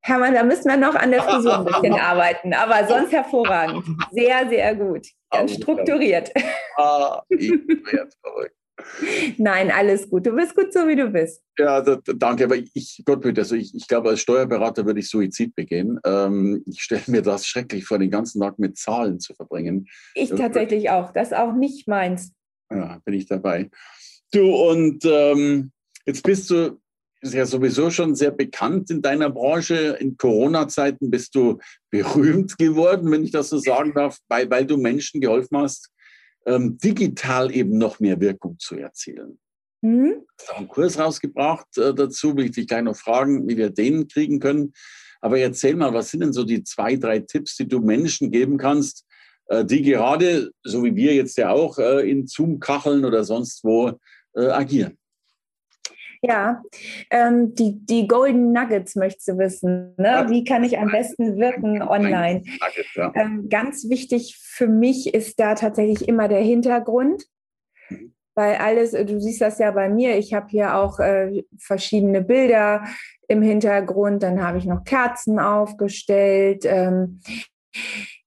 Hermann, 0.03 0.35
da 0.35 0.43
müssen 0.43 0.69
wir 0.69 0.77
noch 0.77 0.95
an 0.95 1.11
der 1.11 1.23
Frisur 1.23 1.59
ein 1.59 1.65
bisschen 1.67 1.95
arbeiten, 1.95 2.53
aber 2.55 2.87
sonst 2.89 3.13
hervorragend. 3.13 3.85
Sehr, 4.11 4.49
sehr 4.49 4.75
gut. 4.75 5.07
Ganz 5.31 5.55
strukturiert. 5.55 6.33
Ah, 6.77 7.23
ich 7.29 7.51
werde 7.51 8.11
verrückt. 8.23 8.57
Nein, 9.39 9.71
alles 9.71 10.09
gut. 10.09 10.27
Du 10.27 10.33
bist 10.33 10.55
gut 10.55 10.73
so, 10.73 10.87
wie 10.87 10.97
du 10.97 11.09
bist. 11.09 11.43
Ja, 11.59 11.81
da, 11.81 11.99
danke. 12.17 12.45
Aber 12.45 12.57
ich, 12.57 13.03
Gott 13.05 13.23
bitte, 13.23 13.41
also 13.41 13.55
ich, 13.55 13.75
ich 13.75 13.87
glaube, 13.89 14.11
als 14.11 14.21
Steuerberater 14.21 14.87
würde 14.87 15.01
ich 15.01 15.09
Suizid 15.09 15.55
begehen. 15.55 15.99
Ähm, 16.05 16.63
ich 16.67 16.83
stelle 16.83 17.03
mir 17.07 17.23
das 17.23 17.47
schrecklich 17.47 17.85
vor, 17.85 17.99
den 17.99 18.11
ganzen 18.11 18.41
Tag 18.41 18.59
mit 18.59 18.77
Zahlen 18.77 19.21
zu 19.21 19.35
verbringen. 19.35 19.89
Ich 20.15 20.31
tatsächlich 20.31 20.91
auch. 20.91 21.13
Das 21.13 21.29
ist 21.29 21.37
auch 21.37 21.55
nicht 21.55 21.89
meins. 21.89 22.33
Ja, 22.71 23.01
bin 23.05 23.15
ich 23.15 23.27
dabei. 23.27 23.71
Du, 24.33 24.55
und 24.55 25.05
ähm, 25.05 25.73
jetzt 26.07 26.23
bist 26.23 26.51
du 26.51 26.81
ist 27.23 27.35
ja 27.35 27.45
sowieso 27.45 27.91
schon 27.91 28.15
sehr 28.15 28.31
bekannt 28.31 28.91
in 28.91 29.03
deiner 29.03 29.31
Branche. 29.31 29.97
In 30.01 30.17
Corona-Zeiten 30.17 31.11
bist 31.11 31.35
du 31.35 31.59
berühmt 31.91 32.57
geworden, 32.57 33.11
wenn 33.11 33.25
ich 33.25 33.31
das 33.31 33.51
so 33.51 33.59
sagen 33.59 33.93
darf, 33.95 34.19
weil, 34.29 34.51
weil 34.51 34.67
du 34.67 34.77
Menschen 34.79 35.21
geholfen 35.21 35.59
hast, 35.59 35.91
ähm, 36.47 36.79
digital 36.79 37.55
eben 37.55 37.79
noch 37.79 38.01
mehr 38.01 38.21
Wirkung 38.21 38.59
zu 38.59 38.77
erzielen. 38.77 39.39
Mhm. 39.83 40.27
Ich 40.41 40.49
habe 40.49 40.59
einen 40.59 40.69
Kurs 40.69 40.99
rausgebracht 40.99 41.79
äh, 41.79 41.95
dazu, 41.95 42.37
will 42.37 42.47
ich 42.47 42.53
dich 42.53 42.67
gleich 42.67 42.83
noch 42.83 42.97
fragen, 42.97 43.49
wie 43.49 43.57
wir 43.57 43.71
den 43.71 44.09
kriegen 44.09 44.41
können. 44.41 44.73
Aber 45.21 45.39
erzähl 45.39 45.77
mal, 45.77 45.93
was 45.93 46.11
sind 46.11 46.21
denn 46.21 46.33
so 46.33 46.45
die 46.45 46.65
zwei, 46.65 46.97
drei 46.97 47.21
Tipps, 47.21 47.57
die 47.57 47.69
du 47.69 47.81
Menschen 47.81 48.31
geben 48.31 48.57
kannst, 48.57 49.07
äh, 49.47 49.65
die 49.65 49.83
gerade, 49.83 50.51
so 50.63 50.85
wie 50.85 50.97
wir 50.97 51.15
jetzt 51.15 51.37
ja 51.37 51.51
auch, 51.51 51.79
äh, 51.79 52.11
in 52.11 52.27
Zoom-Kacheln 52.27 53.05
oder 53.05 53.25
sonst 53.25 53.65
wo 53.65 53.93
äh, 54.35 54.47
agieren? 54.47 54.97
Ja, 56.23 56.63
ähm, 57.11 57.55
die, 57.55 57.79
die 57.87 58.07
Golden 58.07 58.53
Nuggets 58.53 58.95
möchtest 58.95 59.29
du 59.29 59.39
wissen. 59.39 59.95
Ne? 59.97 60.27
Wie 60.29 60.45
kann 60.45 60.65
ich 60.65 60.79
am 60.79 60.91
besten 60.91 61.39
wirken 61.39 61.81
online? 61.83 62.43
Ähm, 63.15 63.49
ganz 63.49 63.89
wichtig 63.89 64.37
für 64.39 64.67
mich 64.67 65.15
ist 65.15 65.41
da 65.41 65.55
tatsächlich 65.55 66.07
immer 66.09 66.29
der 66.29 66.43
Hintergrund. 66.43 67.25
Mhm. 67.89 68.13
Weil 68.35 68.57
alles, 68.57 68.93
du 68.93 69.21
siehst 69.21 69.41
das 69.41 69.59
ja 69.59 69.71
bei 69.71 69.89
mir, 69.89 70.17
ich 70.19 70.35
habe 70.35 70.47
hier 70.51 70.77
auch 70.77 71.01
äh, 71.01 71.43
verschiedene 71.59 72.23
Bilder 72.23 72.85
im 73.29 73.43
Hintergrund, 73.43 74.23
dann 74.23 74.43
habe 74.43 74.59
ich 74.59 74.67
noch 74.67 74.85
Kerzen 74.85 75.39
aufgestellt. 75.39 76.65
Ähm, 76.65 77.21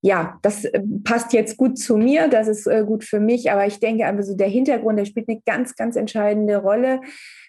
ja, 0.01 0.39
das 0.41 0.65
äh, 0.65 0.81
passt 1.03 1.31
jetzt 1.31 1.57
gut 1.57 1.77
zu 1.77 1.97
mir, 1.97 2.27
das 2.27 2.47
ist 2.47 2.67
äh, 2.67 2.83
gut 2.85 3.03
für 3.03 3.19
mich, 3.19 3.51
aber 3.51 3.65
ich 3.65 3.79
denke, 3.79 4.05
also 4.05 4.35
der 4.35 4.49
Hintergrund, 4.49 4.99
der 4.99 5.05
spielt 5.05 5.29
eine 5.29 5.41
ganz, 5.45 5.75
ganz 5.75 5.95
entscheidende 5.95 6.57
Rolle 6.57 6.99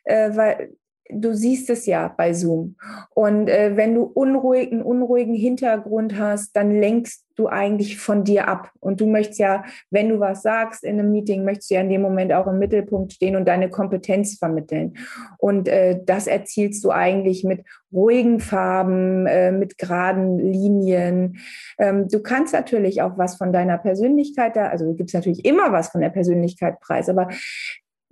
äh, 0.04 0.36
weil 0.36 0.70
du 1.10 1.34
siehst 1.34 1.70
es 1.70 1.86
ja 1.86 2.08
bei 2.08 2.32
Zoom. 2.32 2.76
Und 3.10 3.48
äh, 3.48 3.76
wenn 3.76 3.94
du 3.94 4.02
unruhig, 4.02 4.72
einen 4.72 4.82
unruhigen 4.82 5.34
Hintergrund 5.34 6.18
hast, 6.18 6.56
dann 6.56 6.70
lenkst 6.70 7.24
du 7.36 7.48
eigentlich 7.48 7.98
von 7.98 8.24
dir 8.24 8.48
ab. 8.48 8.70
Und 8.80 9.00
du 9.00 9.06
möchtest 9.06 9.40
ja, 9.40 9.64
wenn 9.90 10.08
du 10.08 10.20
was 10.20 10.42
sagst 10.42 10.84
in 10.84 10.98
einem 10.98 11.10
Meeting, 11.10 11.44
möchtest 11.44 11.70
du 11.70 11.74
ja 11.74 11.80
in 11.80 11.88
dem 11.88 12.00
Moment 12.00 12.32
auch 12.32 12.46
im 12.46 12.58
Mittelpunkt 12.58 13.12
stehen 13.12 13.36
und 13.36 13.46
deine 13.46 13.68
Kompetenz 13.68 14.38
vermitteln. 14.38 14.96
Und 15.38 15.68
äh, 15.68 16.00
das 16.04 16.26
erzielst 16.26 16.84
du 16.84 16.90
eigentlich 16.90 17.44
mit 17.44 17.64
ruhigen 17.92 18.40
Farben, 18.40 19.26
äh, 19.26 19.52
mit 19.52 19.78
geraden 19.78 20.38
Linien. 20.38 21.38
Ähm, 21.78 22.08
du 22.08 22.22
kannst 22.22 22.52
natürlich 22.52 23.02
auch 23.02 23.18
was 23.18 23.36
von 23.36 23.52
deiner 23.52 23.78
Persönlichkeit 23.78 24.56
da, 24.56 24.68
also 24.68 24.86
du 24.86 24.94
gibst 24.94 25.14
natürlich 25.14 25.44
immer 25.44 25.72
was 25.72 25.88
von 25.88 26.00
der 26.00 26.10
Persönlichkeit 26.10 26.80
preis, 26.80 27.08
aber 27.08 27.28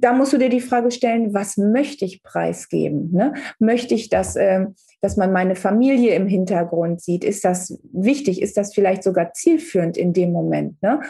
da 0.02 0.12
musst 0.12 0.32
du 0.32 0.38
dir 0.38 0.48
die 0.48 0.60
Frage 0.60 0.90
stellen, 0.90 1.32
was 1.32 1.56
möchte 1.56 2.04
ich 2.04 2.22
preisgeben? 2.22 3.12
Ne? 3.12 3.34
Möchte 3.60 3.94
ich, 3.94 4.10
dass, 4.10 4.34
äh, 4.34 4.66
dass 5.00 5.16
man 5.16 5.32
meine 5.32 5.54
Familie 5.54 6.14
im 6.16 6.26
Hintergrund 6.26 7.00
sieht? 7.00 7.24
Ist 7.24 7.44
das 7.44 7.78
wichtig? 7.92 8.42
Ist 8.42 8.56
das 8.56 8.74
vielleicht 8.74 9.04
sogar 9.04 9.32
zielführend 9.32 9.96
in 9.96 10.12
dem 10.12 10.32
Moment? 10.32 10.82
Ne? 10.82 11.00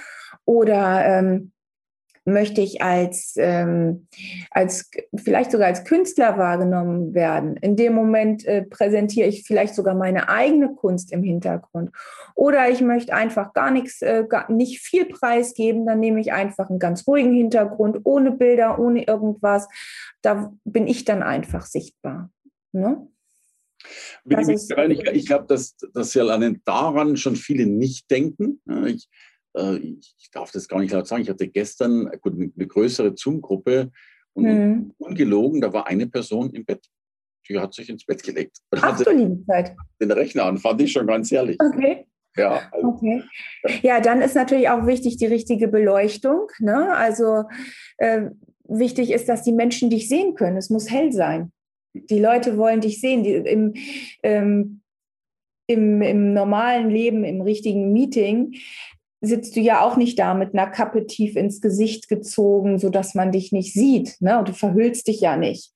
Oder 0.45 1.07
ähm, 1.07 1.53
Möchte 2.25 2.61
ich 2.61 2.83
als, 2.83 3.35
ähm, 3.37 4.07
als 4.51 4.91
vielleicht 5.17 5.51
sogar 5.51 5.67
als 5.67 5.85
Künstler 5.85 6.39
wahrgenommen 6.39 7.15
werden? 7.15 7.57
In 7.57 7.75
dem 7.75 7.95
Moment 7.95 8.45
äh, 8.45 8.63
präsentiere 8.63 9.29
ich 9.29 9.45
vielleicht 9.45 9.75
sogar 9.75 9.95
meine 9.95 10.29
eigene 10.29 10.75
Kunst 10.75 11.13
im 11.13 11.23
Hintergrund. 11.23 11.91
Oder 12.35 12.71
ich 12.71 12.81
möchte 12.81 13.13
einfach 13.13 13.53
gar 13.53 13.71
nichts, 13.71 14.03
äh, 14.03 14.25
gar 14.29 14.51
nicht 14.51 14.81
viel 14.81 15.07
preisgeben, 15.07 15.85
dann 15.85 16.01
nehme 16.01 16.21
ich 16.21 16.33
einfach 16.33 16.71
einen 16.71 16.79
ganz 16.79 17.07
ruhigen 17.09 17.35
Hintergrund, 17.35 18.01
ohne 18.05 18.31
Bilder, 18.31 18.79
ohne 18.79 19.05
irgendwas. 19.05 19.69
Da 20.23 20.53
bin 20.65 20.87
ich 20.87 21.05
dann 21.05 21.23
einfach 21.23 21.67
sichtbar. 21.67 22.31
Ne? 22.73 23.09
Ich, 24.93 25.03
ich 25.03 25.27
glaube, 25.27 25.47
dass, 25.49 25.77
dass 25.93 26.15
ja 26.15 26.25
daran 26.65 27.17
schon 27.17 27.37
viele 27.37 27.67
nicht 27.67 28.11
denken. 28.11 28.61
Ich, 28.87 29.09
äh, 29.55 29.77
ich 29.77 30.31
darf 30.33 30.51
das 30.51 30.69
gar 30.69 30.81
nicht 30.81 30.93
laut 30.93 31.07
sagen, 31.07 31.23
ich 31.23 31.31
hatte 31.31 31.49
gestern 31.49 32.09
eine 32.09 32.67
größere 32.67 33.15
Zoom-Gruppe 33.17 33.91
und 34.35 34.45
mhm. 34.45 34.95
ungelogen, 34.99 35.61
da 35.61 35.73
war 35.73 35.87
eine 35.87 36.07
Person 36.07 36.51
im 36.51 36.65
Bett. 36.65 36.87
Die 37.49 37.59
hat 37.59 37.75
sich 37.75 37.89
ins 37.89 38.05
Bett 38.05 38.23
gelegt. 38.23 38.59
Ach 38.71 38.99
du 39.01 39.11
liebe 39.11 39.45
Zeit. 39.47 39.75
Den 40.01 40.13
Rechner 40.13 40.45
an, 40.45 40.59
fand 40.59 40.81
ich 40.81 40.93
schon 40.93 41.07
ganz 41.07 41.31
ehrlich. 41.33 41.59
Okay. 41.61 42.07
Ja, 42.37 42.63
also, 42.73 42.89
okay. 42.89 43.23
ja, 43.83 44.01
dann 44.01 44.23
ist 44.23 44.35
natürlich 44.35 44.71
auch 44.71 44.87
wichtig 44.87 45.19
die 45.19 45.27
richtige 45.27 45.69
Beleuchtung. 45.69 46.49
Ne? 46.61 46.95
Also 46.95 47.45
äh, 47.99 48.31
wichtig 48.65 49.11
ist, 49.11 49.29
dass 49.29 49.43
die 49.43 49.53
Menschen 49.53 49.91
dich 49.91 50.09
sehen 50.09 50.35
können. 50.35 50.57
Es 50.57 50.71
muss 50.71 50.91
hell 50.91 51.13
sein. 51.13 51.53
Die 51.93 52.19
Leute 52.19 52.57
wollen 52.57 52.81
dich 52.81 53.03
sehen. 53.03 53.23
Die, 53.23 53.35
im, 53.35 53.75
ähm, 54.23 54.81
im, 55.67 56.01
im 56.01 56.33
normalen 56.33 56.89
Leben, 56.89 57.25
im 57.25 57.43
richtigen 57.43 57.93
Meeting, 57.93 58.55
sitzt 59.23 59.55
du 59.55 59.61
ja 59.61 59.83
auch 59.83 59.97
nicht 59.97 60.19
da 60.19 60.35
mit 60.35 60.53
einer 60.53 60.69
Kappe 60.69 61.07
tief 61.07 61.37
ins 61.37 61.61
Gesicht 61.61 62.09
gezogen, 62.09 62.79
sodass 62.79 63.15
man 63.15 63.31
dich 63.31 63.53
nicht 63.53 63.73
sieht. 63.73 64.21
Ne? 64.21 64.39
Und 64.39 64.49
du 64.49 64.53
verhüllst 64.53 65.07
dich 65.07 65.21
ja 65.21 65.37
nicht. 65.37 65.73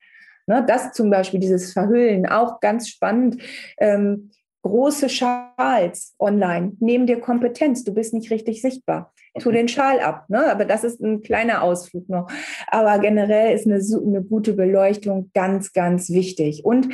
Ne? 0.49 0.65
Das 0.67 0.93
zum 0.93 1.11
Beispiel, 1.11 1.39
dieses 1.39 1.73
Verhüllen, 1.73 2.27
auch 2.27 2.61
ganz 2.61 2.89
spannend. 2.89 3.41
Ähm, 3.79 4.31
große 4.63 5.09
Schals 5.09 6.15
online 6.19 6.73
nehmen 6.81 7.07
dir 7.07 7.21
Kompetenz. 7.21 7.85
Du 7.85 7.95
bist 7.95 8.13
nicht 8.13 8.33
richtig 8.33 8.61
sichtbar. 8.61 9.13
Tu 9.39 9.53
den 9.53 9.69
Schal 9.69 10.01
ab. 10.01 10.29
Ne? 10.29 10.51
Aber 10.51 10.65
das 10.65 10.83
ist 10.83 11.01
ein 11.01 11.23
kleiner 11.23 11.63
Ausflug 11.63 12.09
noch. 12.09 12.29
Aber 12.67 12.99
generell 12.99 13.55
ist 13.55 13.67
eine, 13.67 13.81
eine 14.05 14.25
gute 14.25 14.55
Beleuchtung 14.55 15.31
ganz, 15.35 15.73
ganz 15.73 16.11
wichtig. 16.11 16.65
Und 16.65 16.89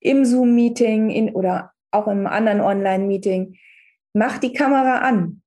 im 0.00 0.24
Zoom-Meeting 0.24 1.34
oder 1.34 1.72
auch 1.90 2.08
im 2.08 2.26
anderen 2.26 2.62
Online-Meeting, 2.62 3.56
mach 4.14 4.38
die 4.38 4.54
Kamera 4.54 5.00
an 5.00 5.42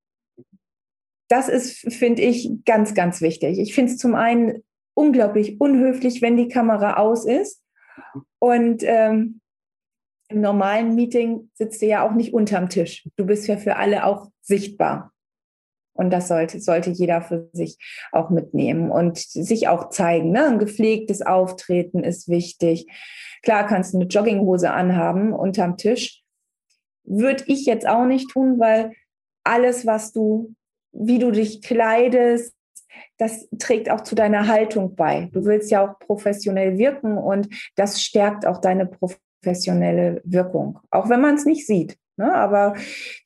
das 1.28 1.50
ist, 1.50 1.94
finde 1.94 2.22
ich, 2.22 2.50
ganz, 2.66 2.94
ganz 2.94 3.22
wichtig. 3.22 3.60
Ich 3.60 3.74
finde 3.74 3.92
es 3.92 3.98
zum 3.98 4.16
einen 4.16 4.64
unglaublich 4.94 5.60
unhöflich, 5.60 6.22
wenn 6.22 6.38
die 6.38 6.48
Kamera 6.48 6.98
aus 6.98 7.26
ist. 7.26 7.62
Und 8.40 8.84
ähm, 8.84 9.42
im 10.30 10.42
normalen 10.42 10.96
Meeting 10.96 11.50
sitzt 11.54 11.82
du 11.82 11.86
ja 11.86 12.08
auch 12.08 12.14
nicht 12.14 12.34
unterm 12.34 12.70
Tisch. 12.70 13.08
Du 13.16 13.26
bist 13.26 13.48
ja 13.48 13.58
für 13.58 13.76
alle 13.78 14.06
auch 14.06 14.30
sichtbar. 14.42 15.12
Und 15.96 16.10
das 16.10 16.28
sollte, 16.28 16.60
sollte 16.60 16.90
jeder 16.90 17.22
für 17.22 17.50
sich 17.54 17.78
auch 18.12 18.32
mitnehmen 18.32 18.90
und 18.90 19.18
sich 19.18 19.68
auch 19.68 19.90
zeigen. 19.90 20.32
Ne? 20.32 20.48
Ein 20.48 20.60
gepflegtes 20.60 21.22
Auftreten 21.22 22.04
ist 22.04 22.30
wichtig. 22.30 22.88
Klar 23.44 23.68
kannst 23.68 23.94
du 23.94 24.00
eine 24.00 24.08
Jogginghose 24.08 24.72
anhaben 24.72 25.34
unterm 25.34 25.78
Tisch. 25.78 26.24
Würde 27.04 27.44
ich 27.48 27.66
jetzt 27.66 27.88
auch 27.88 28.06
nicht 28.06 28.32
tun, 28.32 28.60
weil 28.60 28.94
alles, 29.44 29.86
was 29.86 30.14
du 30.14 30.56
wie 30.94 31.20
du 31.20 31.32
dich 31.32 31.62
kleidest, 31.62 32.54
das 33.18 33.48
trägt 33.60 33.90
auch 33.90 34.02
zu 34.02 34.16
deiner 34.16 34.48
Haltung 34.48 34.96
bei. 34.96 35.30
Du 35.34 35.46
willst 35.46 35.72
ja 35.72 35.86
auch 35.86 36.00
professionell 36.00 36.78
wirken 36.78 37.18
und 37.18 37.48
das 37.76 38.02
stärkt 38.02 38.46
auch 38.46 38.60
deine 38.60 38.86
professionelle 38.86 40.22
Wirkung, 40.24 40.80
auch 40.92 41.10
wenn 41.10 41.22
man 41.22 41.36
es 41.36 41.46
nicht 41.46 41.68
sieht. 41.68 41.98
Ne? 42.16 42.32
Aber 42.34 42.76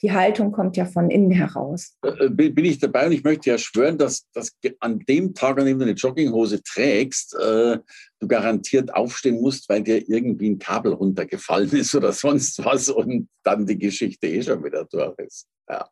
die 0.01 0.13
Haltung 0.13 0.53
kommt 0.53 0.77
ja 0.77 0.85
von 0.85 1.09
innen 1.09 1.31
heraus. 1.31 1.97
Äh, 2.03 2.25
äh, 2.25 2.29
bin 2.29 2.63
ich 2.63 2.79
dabei 2.79 3.07
und 3.07 3.11
ich 3.11 3.23
möchte 3.23 3.49
ja 3.49 3.57
schwören, 3.57 3.97
dass, 3.97 4.29
dass 4.31 4.55
an 4.79 4.99
dem 4.99 5.33
Tag, 5.33 5.59
an 5.59 5.65
dem 5.65 5.79
du 5.79 5.85
eine 5.85 5.93
Jogginghose 5.93 6.63
trägst, 6.63 7.35
äh, 7.35 7.79
du 8.19 8.27
garantiert 8.27 8.93
aufstehen 8.93 9.41
musst, 9.41 9.67
weil 9.67 9.83
dir 9.83 10.07
irgendwie 10.07 10.51
ein 10.51 10.59
Kabel 10.59 10.93
runtergefallen 10.93 11.71
ist 11.71 11.93
oder 11.95 12.11
sonst 12.13 12.63
was 12.63 12.87
und 12.87 13.27
dann 13.43 13.65
die 13.65 13.77
Geschichte 13.77 14.27
eh 14.27 14.41
schon 14.41 14.63
wieder 14.63 14.85
durch 14.85 15.17
ist. 15.19 15.47
Ja. 15.69 15.89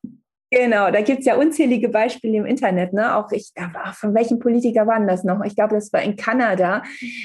Genau, 0.51 0.91
da 0.91 1.01
gibt 1.01 1.19
es 1.19 1.25
ja 1.25 1.35
unzählige 1.35 1.89
Beispiele 1.89 2.37
im 2.37 2.45
Internet. 2.45 2.93
Ne? 2.93 3.15
Auch 3.15 3.31
ich, 3.31 3.51
von 3.93 4.13
welchem 4.13 4.39
Politiker 4.39 4.87
waren 4.87 5.07
das 5.07 5.23
noch? 5.23 5.43
Ich 5.43 5.55
glaube, 5.55 5.75
das 5.75 5.91
war 5.91 6.01
in 6.01 6.15
Kanada. 6.15 6.83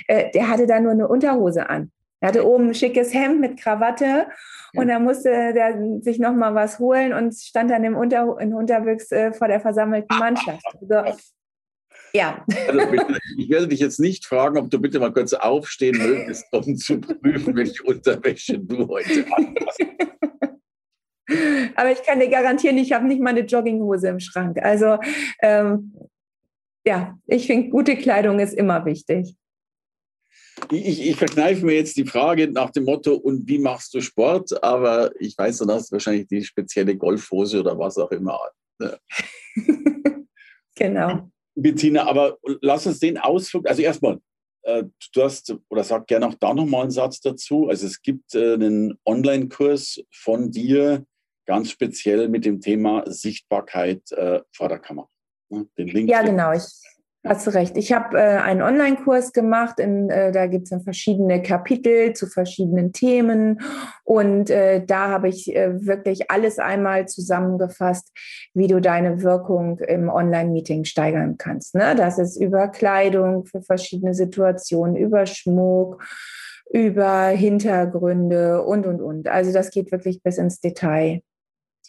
Äh, 0.08 0.30
der 0.30 0.48
hatte 0.48 0.66
da 0.66 0.80
nur 0.80 0.92
eine 0.92 1.06
Unterhose 1.06 1.68
an. 1.68 1.92
Er 2.20 2.28
hatte 2.28 2.46
oben 2.46 2.68
ein 2.68 2.74
schickes 2.74 3.14
Hemd 3.14 3.40
mit 3.40 3.58
Krawatte 3.58 4.26
und 4.74 4.88
da 4.88 4.98
musste 4.98 5.52
der 5.54 5.78
sich 6.02 6.18
noch 6.18 6.34
mal 6.34 6.54
was 6.54 6.78
holen 6.78 7.14
und 7.14 7.34
stand 7.34 7.70
dann 7.70 7.82
im 7.82 7.96
Unter 7.96 8.38
in 8.40 8.52
Unterwüchs 8.52 9.10
äh, 9.10 9.32
vor 9.32 9.48
der 9.48 9.60
versammelten 9.60 10.18
Mannschaft. 10.18 10.62
Also, 10.80 11.18
ja. 12.12 12.44
Also 12.68 12.80
ich 13.38 13.48
werde 13.48 13.68
dich 13.68 13.80
jetzt 13.80 14.00
nicht 14.00 14.26
fragen, 14.26 14.58
ob 14.58 14.70
du 14.70 14.78
bitte 14.78 15.00
mal 15.00 15.12
kurz 15.12 15.32
aufstehen 15.32 15.96
möchtest, 15.96 16.44
um 16.52 16.76
zu 16.76 17.00
prüfen, 17.00 17.56
welche 17.56 17.82
Unterwäsche 17.84 18.58
du 18.58 18.86
heute 18.88 19.24
hast. 19.30 19.80
Aber 21.74 21.92
ich 21.92 22.02
kann 22.02 22.20
dir 22.20 22.28
garantieren, 22.28 22.78
ich 22.78 22.92
habe 22.92 23.06
nicht 23.06 23.20
mal 23.20 23.30
eine 23.30 23.40
Jogginghose 23.40 24.08
im 24.08 24.20
Schrank. 24.20 24.58
Also 24.62 24.98
ähm, 25.42 25.94
ja, 26.84 27.18
ich 27.26 27.46
finde, 27.46 27.68
gute 27.70 27.96
Kleidung 27.96 28.38
ist 28.38 28.54
immer 28.54 28.84
wichtig. 28.84 29.36
Ich, 30.70 31.08
ich, 31.08 31.16
verkneife 31.16 31.64
mir 31.64 31.74
jetzt 31.74 31.96
die 31.96 32.04
Frage 32.04 32.50
nach 32.50 32.70
dem 32.70 32.84
Motto, 32.84 33.14
und 33.14 33.48
wie 33.48 33.58
machst 33.58 33.94
du 33.94 34.00
Sport? 34.00 34.62
Aber 34.62 35.10
ich 35.18 35.36
weiß, 35.36 35.58
du 35.58 35.66
hast 35.68 35.90
wahrscheinlich 35.90 36.28
die 36.28 36.44
spezielle 36.44 36.96
Golfhose 36.96 37.60
oder 37.60 37.78
was 37.78 37.98
auch 37.98 38.10
immer. 38.10 38.38
genau. 40.76 41.30
Bettina, 41.54 42.06
aber 42.06 42.38
lass 42.60 42.86
uns 42.86 43.00
den 43.00 43.18
Ausflug, 43.18 43.68
also 43.68 43.82
erstmal, 43.82 44.18
äh, 44.62 44.84
du 45.12 45.22
hast, 45.22 45.54
oder 45.68 45.84
sag 45.84 46.06
gerne 46.06 46.26
auch 46.26 46.34
da 46.34 46.54
nochmal 46.54 46.82
einen 46.82 46.90
Satz 46.90 47.20
dazu. 47.20 47.68
Also 47.68 47.86
es 47.86 48.00
gibt 48.02 48.34
äh, 48.34 48.54
einen 48.54 48.98
Online-Kurs 49.04 50.02
von 50.10 50.50
dir, 50.50 51.04
ganz 51.50 51.72
speziell 51.72 52.28
mit 52.28 52.44
dem 52.44 52.60
Thema 52.60 53.02
Sichtbarkeit 53.06 54.12
äh, 54.12 54.40
vor 54.52 54.68
der 54.68 54.78
Kamera. 54.78 55.08
Ne? 55.48 55.66
Den 55.76 55.88
Link. 55.88 56.08
Ja, 56.08 56.22
genau. 56.22 56.52
Ich, 56.52 56.62
hast 57.26 57.44
du 57.44 57.50
recht. 57.50 57.76
Ich 57.76 57.92
habe 57.92 58.16
äh, 58.16 58.36
einen 58.36 58.62
Online-Kurs 58.62 59.32
gemacht. 59.32 59.80
In, 59.80 60.10
äh, 60.10 60.30
da 60.30 60.46
gibt 60.46 60.64
es 60.64 60.70
dann 60.70 60.82
verschiedene 60.82 61.42
Kapitel 61.42 62.12
zu 62.12 62.28
verschiedenen 62.28 62.92
Themen. 62.92 63.60
Und 64.04 64.48
äh, 64.48 64.86
da 64.86 65.08
habe 65.08 65.28
ich 65.28 65.52
äh, 65.56 65.84
wirklich 65.84 66.30
alles 66.30 66.60
einmal 66.60 67.08
zusammengefasst, 67.08 68.12
wie 68.54 68.68
du 68.68 68.80
deine 68.80 69.24
Wirkung 69.24 69.80
im 69.80 70.08
Online-Meeting 70.08 70.84
steigern 70.84 71.36
kannst. 71.36 71.74
Ne? 71.74 71.96
Das 71.96 72.20
ist 72.20 72.40
über 72.40 72.68
Kleidung 72.68 73.44
für 73.44 73.60
verschiedene 73.60 74.14
Situationen, 74.14 74.94
über 74.94 75.26
Schmuck 75.26 76.00
über 76.72 77.26
Hintergründe 77.26 78.62
und, 78.62 78.86
und, 78.86 79.00
und. 79.00 79.28
Also 79.28 79.52
das 79.52 79.70
geht 79.70 79.90
wirklich 79.90 80.22
bis 80.22 80.38
ins 80.38 80.60
Detail. 80.60 81.22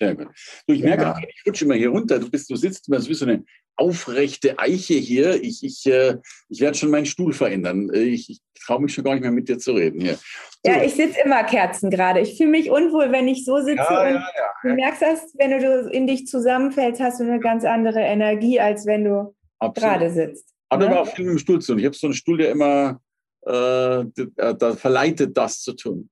Sehr 0.01 0.15
gut. 0.15 0.29
Du, 0.65 0.73
ich 0.73 0.81
merke, 0.81 1.03
ja. 1.03 1.15
ich 1.19 1.43
rutsche 1.45 1.65
immer 1.65 1.75
hier 1.75 1.89
runter. 1.89 2.17
Du, 2.17 2.27
bist, 2.27 2.49
du 2.49 2.55
sitzt 2.55 2.87
immer 2.87 3.05
wie 3.05 3.13
so 3.13 3.25
eine 3.25 3.43
aufrechte 3.75 4.57
Eiche 4.57 4.95
hier. 4.95 5.43
Ich, 5.43 5.63
ich, 5.63 5.85
äh, 5.85 6.17
ich 6.49 6.59
werde 6.59 6.75
schon 6.75 6.89
meinen 6.89 7.05
Stuhl 7.05 7.33
verändern. 7.33 7.91
Äh, 7.93 7.99
ich, 7.99 8.27
ich 8.31 8.41
traue 8.65 8.81
mich 8.81 8.95
schon 8.95 9.03
gar 9.03 9.13
nicht 9.13 9.21
mehr 9.21 9.31
mit 9.31 9.47
dir 9.47 9.59
zu 9.59 9.73
reden 9.73 10.01
hier. 10.01 10.15
So. 10.15 10.71
Ja, 10.71 10.81
ich 10.81 10.95
sitze 10.95 11.19
immer 11.23 11.43
Kerzen 11.43 11.91
gerade. 11.91 12.19
Ich 12.19 12.35
fühle 12.35 12.49
mich 12.49 12.71
unwohl, 12.71 13.11
wenn 13.11 13.27
ich 13.27 13.45
so 13.45 13.57
sitze. 13.59 13.75
Ja, 13.75 14.07
und 14.07 14.15
ja, 14.15 14.51
du 14.63 14.73
merkst 14.73 15.03
das, 15.03 15.19
wenn 15.37 15.51
du 15.51 15.89
in 15.91 16.07
dich 16.07 16.25
zusammenfällst, 16.25 16.99
hast 16.99 17.19
du 17.19 17.23
eine 17.23 17.39
ganz 17.39 17.63
andere 17.63 17.99
Energie, 17.99 18.59
als 18.59 18.87
wenn 18.87 19.03
du 19.03 19.35
gerade 19.75 20.09
sitzt. 20.09 20.49
Aber 20.69 20.89
ne? 20.89 20.99
auch 20.99 21.07
viel 21.07 21.25
mit 21.25 21.33
dem 21.35 21.39
Stuhl 21.39 21.61
zu 21.61 21.73
tun. 21.73 21.79
Ich 21.79 21.85
habe 21.85 21.95
so 21.95 22.07
einen 22.07 22.15
Stuhl, 22.15 22.39
der 22.39 22.49
immer 22.49 22.99
äh, 23.45 24.03
da 24.35 24.75
verleitet, 24.75 25.37
das 25.37 25.61
zu 25.61 25.73
tun. 25.73 26.09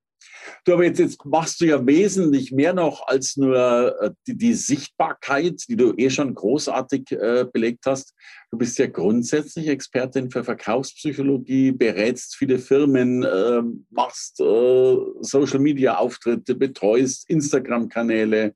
Du, 0.66 0.74
aber 0.74 0.84
jetzt, 0.84 1.00
jetzt 1.00 1.26
machst 1.26 1.62
du 1.62 1.66
ja 1.66 1.86
wesentlich 1.86 2.52
mehr 2.52 2.74
noch 2.74 3.08
als 3.08 3.38
nur 3.38 4.02
äh, 4.02 4.12
die, 4.28 4.38
die 4.38 4.54
Sichtbarkeit, 4.54 5.64
die 5.68 5.76
du 5.76 5.94
eh 5.98 6.10
schon 6.10 6.34
großartig 6.36 7.12
äh, 7.12 7.46
belegt 7.52 7.86
hast. 7.86 8.14
Du 8.52 8.58
bist 8.58 8.78
ja 8.80 8.88
grundsätzlich 8.88 9.68
Expertin 9.68 10.32
für 10.32 10.44
Verkaufspsychologie, 10.44 11.72
berätst 11.72 12.36
viele 12.36 12.60
Firmen, 12.60 13.24
äh, 13.24 13.62
machst 13.90 14.40
äh, 14.40 14.98
Social-Media-Auftritte, 15.22 16.56
betreust 16.56 17.30
Instagram-Kanäle, 17.30 18.56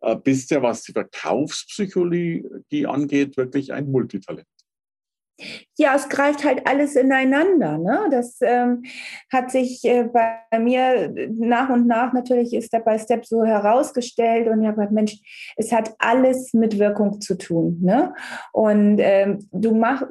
äh, 0.00 0.16
bist 0.16 0.50
ja, 0.50 0.62
was 0.62 0.82
die 0.82 0.92
Verkaufspsychologie 0.92 2.86
angeht, 2.86 3.36
wirklich 3.36 3.72
ein 3.72 3.90
Multitalent. 3.90 4.46
Ja, 5.76 5.96
es 5.96 6.08
greift 6.08 6.44
halt 6.44 6.66
alles 6.68 6.94
ineinander. 6.94 7.78
Ne? 7.78 8.06
Das 8.10 8.38
ähm, 8.40 8.84
hat 9.32 9.50
sich 9.50 9.84
äh, 9.84 10.04
bei 10.04 10.58
mir 10.58 11.12
nach 11.30 11.70
und 11.70 11.88
nach 11.88 12.12
natürlich 12.12 12.56
Step 12.64 12.84
by 12.84 12.98
Step 12.98 13.26
so 13.26 13.44
herausgestellt 13.44 14.46
und 14.46 14.60
ich 14.60 14.68
habe 14.68 14.76
gesagt, 14.76 14.92
Mensch, 14.92 15.16
es 15.56 15.72
hat 15.72 15.94
alles 15.98 16.54
mit 16.54 16.78
Wirkung 16.78 17.20
zu 17.20 17.36
tun. 17.36 17.80
Ne? 17.82 18.14
Und 18.52 18.98
ähm, 19.00 19.40
du 19.50 19.74
machst, 19.74 20.06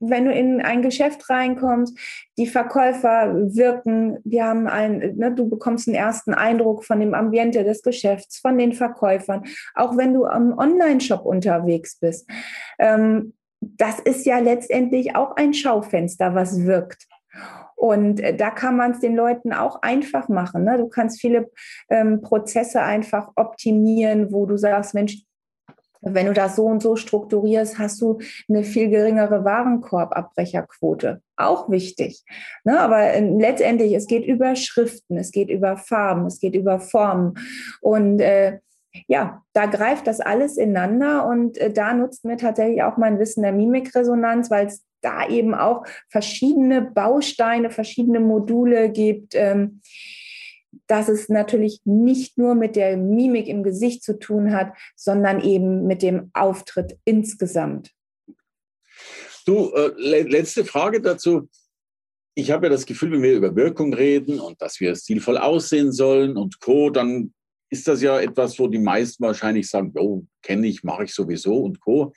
wenn 0.00 0.24
du 0.24 0.32
in 0.32 0.60
ein 0.60 0.82
Geschäft 0.82 1.30
reinkommst, 1.30 1.96
die 2.36 2.48
Verkäufer 2.48 3.32
wirken, 3.54 4.18
die 4.24 4.42
haben 4.42 4.66
ein, 4.66 5.14
ne, 5.16 5.32
du 5.32 5.48
bekommst 5.48 5.86
einen 5.86 5.96
ersten 5.96 6.34
Eindruck 6.34 6.84
von 6.84 6.98
dem 6.98 7.14
Ambiente 7.14 7.62
des 7.62 7.82
Geschäfts, 7.82 8.38
von 8.38 8.58
den 8.58 8.72
Verkäufern, 8.72 9.44
auch 9.74 9.96
wenn 9.96 10.14
du 10.14 10.24
am 10.24 10.58
Online-Shop 10.58 11.24
unterwegs 11.24 11.98
bist. 12.00 12.28
Ähm, 12.78 13.34
das 13.60 14.00
ist 14.00 14.26
ja 14.26 14.38
letztendlich 14.38 15.14
auch 15.16 15.36
ein 15.36 15.54
Schaufenster, 15.54 16.34
was 16.34 16.64
wirkt. 16.64 17.06
Und 17.76 18.20
äh, 18.20 18.36
da 18.36 18.50
kann 18.50 18.76
man 18.76 18.92
es 18.92 19.00
den 19.00 19.16
Leuten 19.16 19.52
auch 19.52 19.82
einfach 19.82 20.28
machen. 20.28 20.64
Ne? 20.64 20.78
Du 20.78 20.88
kannst 20.88 21.20
viele 21.20 21.50
ähm, 21.88 22.20
Prozesse 22.20 22.82
einfach 22.82 23.30
optimieren, 23.36 24.32
wo 24.32 24.46
du 24.46 24.56
sagst, 24.56 24.94
Mensch, 24.94 25.22
wenn 26.02 26.26
du 26.26 26.32
das 26.32 26.56
so 26.56 26.64
und 26.64 26.82
so 26.82 26.96
strukturierst, 26.96 27.78
hast 27.78 28.00
du 28.00 28.18
eine 28.48 28.64
viel 28.64 28.88
geringere 28.88 29.44
Warenkorbabbrecherquote. 29.44 31.22
Auch 31.36 31.70
wichtig. 31.70 32.24
Ne? 32.64 32.78
Aber 32.80 33.00
äh, 33.00 33.20
letztendlich, 33.20 33.92
es 33.94 34.06
geht 34.06 34.24
über 34.24 34.56
Schriften, 34.56 35.18
es 35.18 35.30
geht 35.30 35.50
über 35.50 35.76
Farben, 35.76 36.26
es 36.26 36.40
geht 36.40 36.54
über 36.54 36.80
Formen. 36.80 37.34
Und 37.80 38.20
äh, 38.20 38.60
ja, 39.06 39.42
da 39.52 39.66
greift 39.66 40.06
das 40.06 40.20
alles 40.20 40.56
ineinander 40.56 41.26
und 41.26 41.58
äh, 41.58 41.72
da 41.72 41.94
nutzt 41.94 42.24
mir 42.24 42.36
tatsächlich 42.36 42.82
auch 42.82 42.96
mein 42.96 43.18
Wissen 43.18 43.42
der 43.42 43.52
Mimikresonanz, 43.52 44.50
weil 44.50 44.66
es 44.66 44.84
da 45.00 45.28
eben 45.28 45.54
auch 45.54 45.84
verschiedene 46.08 46.82
Bausteine, 46.82 47.70
verschiedene 47.70 48.20
Module 48.20 48.90
gibt. 48.90 49.34
Ähm, 49.34 49.80
dass 50.86 51.08
es 51.08 51.28
natürlich 51.28 51.80
nicht 51.84 52.36
nur 52.36 52.54
mit 52.54 52.76
der 52.76 52.96
Mimik 52.96 53.48
im 53.48 53.62
Gesicht 53.62 54.02
zu 54.02 54.18
tun 54.18 54.52
hat, 54.52 54.72
sondern 54.96 55.40
eben 55.40 55.86
mit 55.86 56.02
dem 56.02 56.30
Auftritt 56.32 56.98
insgesamt. 57.04 57.90
Du, 59.46 59.72
äh, 59.72 59.92
letzte 59.96 60.64
Frage 60.64 61.00
dazu. 61.00 61.48
Ich 62.34 62.50
habe 62.50 62.66
ja 62.66 62.70
das 62.70 62.86
Gefühl, 62.86 63.12
wenn 63.12 63.22
wir 63.22 63.34
über 63.34 63.54
Wirkung 63.56 63.92
reden 63.92 64.38
und 64.38 64.60
dass 64.62 64.80
wir 64.80 64.94
stilvoll 64.94 65.38
aussehen 65.38 65.92
sollen 65.92 66.36
und 66.36 66.60
Co., 66.60 66.90
dann 66.90 67.32
ist 67.70 67.88
das 67.88 68.02
ja 68.02 68.20
etwas, 68.20 68.58
wo 68.58 68.66
die 68.66 68.78
meisten 68.78 69.24
wahrscheinlich 69.24 69.68
sagen, 69.68 69.92
oh, 69.96 70.24
kenne 70.42 70.66
ich, 70.66 70.82
mache 70.82 71.04
ich 71.04 71.14
sowieso 71.14 71.56
und 71.58 71.80
Co. 71.80 72.12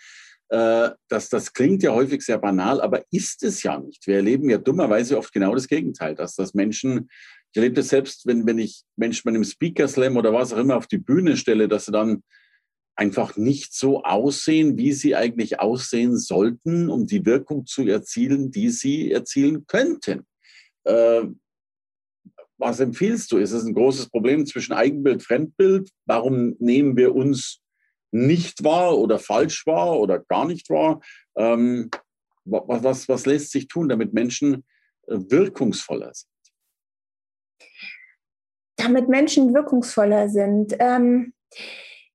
Äh, 0.49 0.89
das, 1.07 1.29
das 1.29 1.53
klingt 1.53 1.83
ja 1.83 1.93
häufig 1.93 2.21
sehr 2.21 2.39
banal, 2.39 2.81
aber 2.81 3.03
ist 3.11 3.43
es 3.43 3.63
ja 3.63 3.79
nicht. 3.79 4.05
Wir 4.07 4.17
erleben 4.17 4.49
ja 4.49 4.57
dummerweise 4.57 5.17
oft 5.17 5.31
genau 5.31 5.53
das 5.53 5.67
Gegenteil, 5.67 6.15
dass 6.15 6.35
das 6.35 6.53
Menschen, 6.53 7.09
ich 7.51 7.57
erlebe 7.57 7.75
das 7.75 7.89
selbst, 7.89 8.25
wenn, 8.25 8.45
wenn 8.45 8.59
ich 8.59 8.83
Menschen 8.95 9.23
bei 9.25 9.29
einem 9.29 9.43
Speaker 9.43 9.87
Slam 9.87 10.17
oder 10.17 10.33
was 10.33 10.53
auch 10.53 10.57
immer 10.57 10.77
auf 10.77 10.87
die 10.87 10.97
Bühne 10.97 11.37
stelle, 11.37 11.67
dass 11.67 11.85
sie 11.85 11.91
dann 11.91 12.23
einfach 12.95 13.37
nicht 13.37 13.73
so 13.73 14.03
aussehen, 14.03 14.77
wie 14.77 14.93
sie 14.93 15.15
eigentlich 15.15 15.59
aussehen 15.59 16.17
sollten, 16.17 16.89
um 16.89 17.07
die 17.07 17.25
Wirkung 17.25 17.65
zu 17.65 17.87
erzielen, 17.87 18.51
die 18.51 18.69
sie 18.69 19.11
erzielen 19.11 19.65
könnten. 19.65 20.25
Äh, 20.83 21.23
was 22.63 22.79
empfiehlst 22.79 23.31
du? 23.31 23.37
Ist 23.37 23.51
es 23.51 23.65
ein 23.65 23.73
großes 23.73 24.09
Problem 24.09 24.45
zwischen 24.45 24.73
Eigenbild, 24.73 25.21
Fremdbild? 25.21 25.89
Warum 26.05 26.55
nehmen 26.59 26.95
wir 26.95 27.13
uns 27.13 27.59
nicht 28.11 28.63
wahr 28.63 28.97
oder 28.97 29.19
falsch 29.19 29.65
wahr 29.65 29.99
oder 29.99 30.19
gar 30.19 30.45
nicht 30.45 30.69
wahr? 30.69 31.01
Ähm, 31.35 31.89
was, 32.45 32.83
was, 32.83 33.09
was 33.09 33.25
lässt 33.25 33.51
sich 33.51 33.67
tun, 33.67 33.89
damit 33.89 34.13
Menschen 34.13 34.65
äh, 35.07 35.17
wirkungsvoller 35.29 36.13
sind? 36.13 36.29
Damit 38.77 39.09
Menschen 39.09 39.53
wirkungsvoller 39.53 40.29
sind. 40.29 40.75
Ähm 40.79 41.33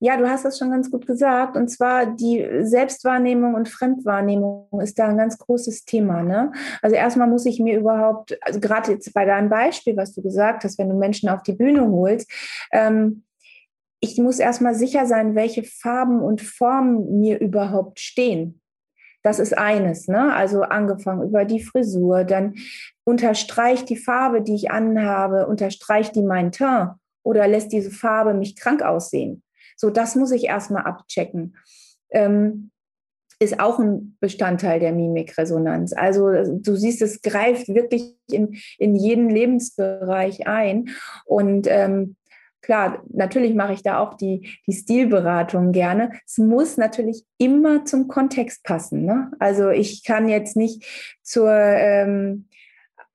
ja, 0.01 0.17
du 0.17 0.29
hast 0.29 0.45
das 0.45 0.59
schon 0.59 0.71
ganz 0.71 0.91
gut 0.91 1.07
gesagt. 1.07 1.57
Und 1.57 1.69
zwar 1.69 2.07
die 2.07 2.47
Selbstwahrnehmung 2.61 3.55
und 3.55 3.69
Fremdwahrnehmung 3.69 4.69
ist 4.81 4.99
da 4.99 5.09
ein 5.09 5.19
ganz 5.19 5.39
großes 5.39 5.85
Thema. 5.85 6.23
Ne? 6.23 6.53
Also 6.83 6.95
erstmal 6.95 7.29
muss 7.29 7.47
ich 7.47 7.59
mir 7.59 7.79
überhaupt, 7.79 8.39
also 8.43 8.61
gerade 8.61 8.93
jetzt 8.93 9.13
bei 9.13 9.25
deinem 9.25 9.49
Beispiel, 9.49 9.97
was 9.97 10.15
du 10.15 10.23
gesagt 10.23 10.65
hast, 10.65 10.79
wenn 10.79 10.89
du 10.89 10.97
Menschen 10.97 11.29
auf 11.29 11.43
die 11.43 11.53
Bühne 11.53 11.91
holst, 11.91 12.31
ähm, 12.73 13.25
ich 14.01 14.17
muss 14.19 14.39
erstmal 14.39 14.77
sicher 14.77 15.07
sein, 15.07 15.35
welche 15.35 15.65
Farben 15.65 16.23
und 16.23 16.41
Formen 16.41 17.19
mir 17.19 17.41
überhaupt 17.41 17.99
stehen. 17.99 18.61
Das 19.25 19.41
ist 19.41 19.59
eines, 19.59 20.07
ne? 20.07 20.33
Also 20.33 20.63
angefangen 20.63 21.29
über 21.29 21.45
die 21.45 21.61
Frisur, 21.61 22.23
dann 22.23 22.55
unterstreicht 23.03 23.89
die 23.89 23.97
Farbe, 23.97 24.43
die 24.43 24.55
ich 24.55 24.71
anhabe, 24.71 25.49
unterstreicht 25.49 26.15
die 26.15 26.23
mein 26.23 26.53
Teint 26.53 26.93
oder 27.25 27.49
lässt 27.49 27.73
diese 27.73 27.91
Farbe 27.91 28.35
mich 28.35 28.55
krank 28.55 28.83
aussehen. 28.83 29.43
So, 29.79 29.91
das 29.91 30.17
muss 30.17 30.33
ich 30.33 30.45
erstmal 30.45 30.83
abchecken. 30.83 31.57
Ähm, 32.11 32.71
ist 33.41 33.61
auch 33.61 33.79
ein 33.79 34.17
Bestandteil 34.21 34.81
der 34.81 34.93
Mimikresonanz. 34.93 35.93
Also 35.93 36.31
du 36.59 36.75
siehst, 36.75 37.01
es 37.03 37.23
greift 37.23 37.69
wirklich 37.69 38.17
in, 38.31 38.59
in 38.79 38.97
jeden 38.97 39.31
Lebensbereich 39.31 40.49
ein. 40.49 40.89
Und 41.25 41.69
ähm, 41.69 42.17
klar, 42.63 43.05
natürlich 43.09 43.55
mache 43.55 43.75
ich 43.75 43.85
da 43.85 44.01
auch 44.01 44.15
die, 44.15 44.59
die 44.67 44.73
Stilberatung 44.73 45.71
gerne. 45.71 46.11
Es 46.27 46.39
muss 46.39 46.77
natürlich 46.77 47.25
immer 47.39 47.85
zum 47.85 48.09
Kontext 48.09 48.65
passen. 48.65 49.05
Ne? 49.05 49.31
Also 49.39 49.71
ich 49.71 50.03
kann 50.03 50.29
jetzt 50.29 50.57
nicht 50.57 50.85
zur 51.23 51.53
ähm, 51.53 52.48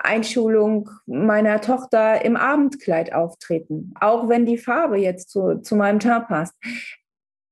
Einschulung 0.03 0.89
meiner 1.05 1.61
Tochter 1.61 2.23
im 2.23 2.35
Abendkleid 2.35 3.13
auftreten, 3.13 3.93
auch 3.99 4.29
wenn 4.29 4.45
die 4.45 4.57
Farbe 4.57 4.97
jetzt 4.97 5.29
zu, 5.29 5.61
zu 5.61 5.75
meinem 5.75 5.99
Teint 5.99 6.27
passt. 6.27 6.55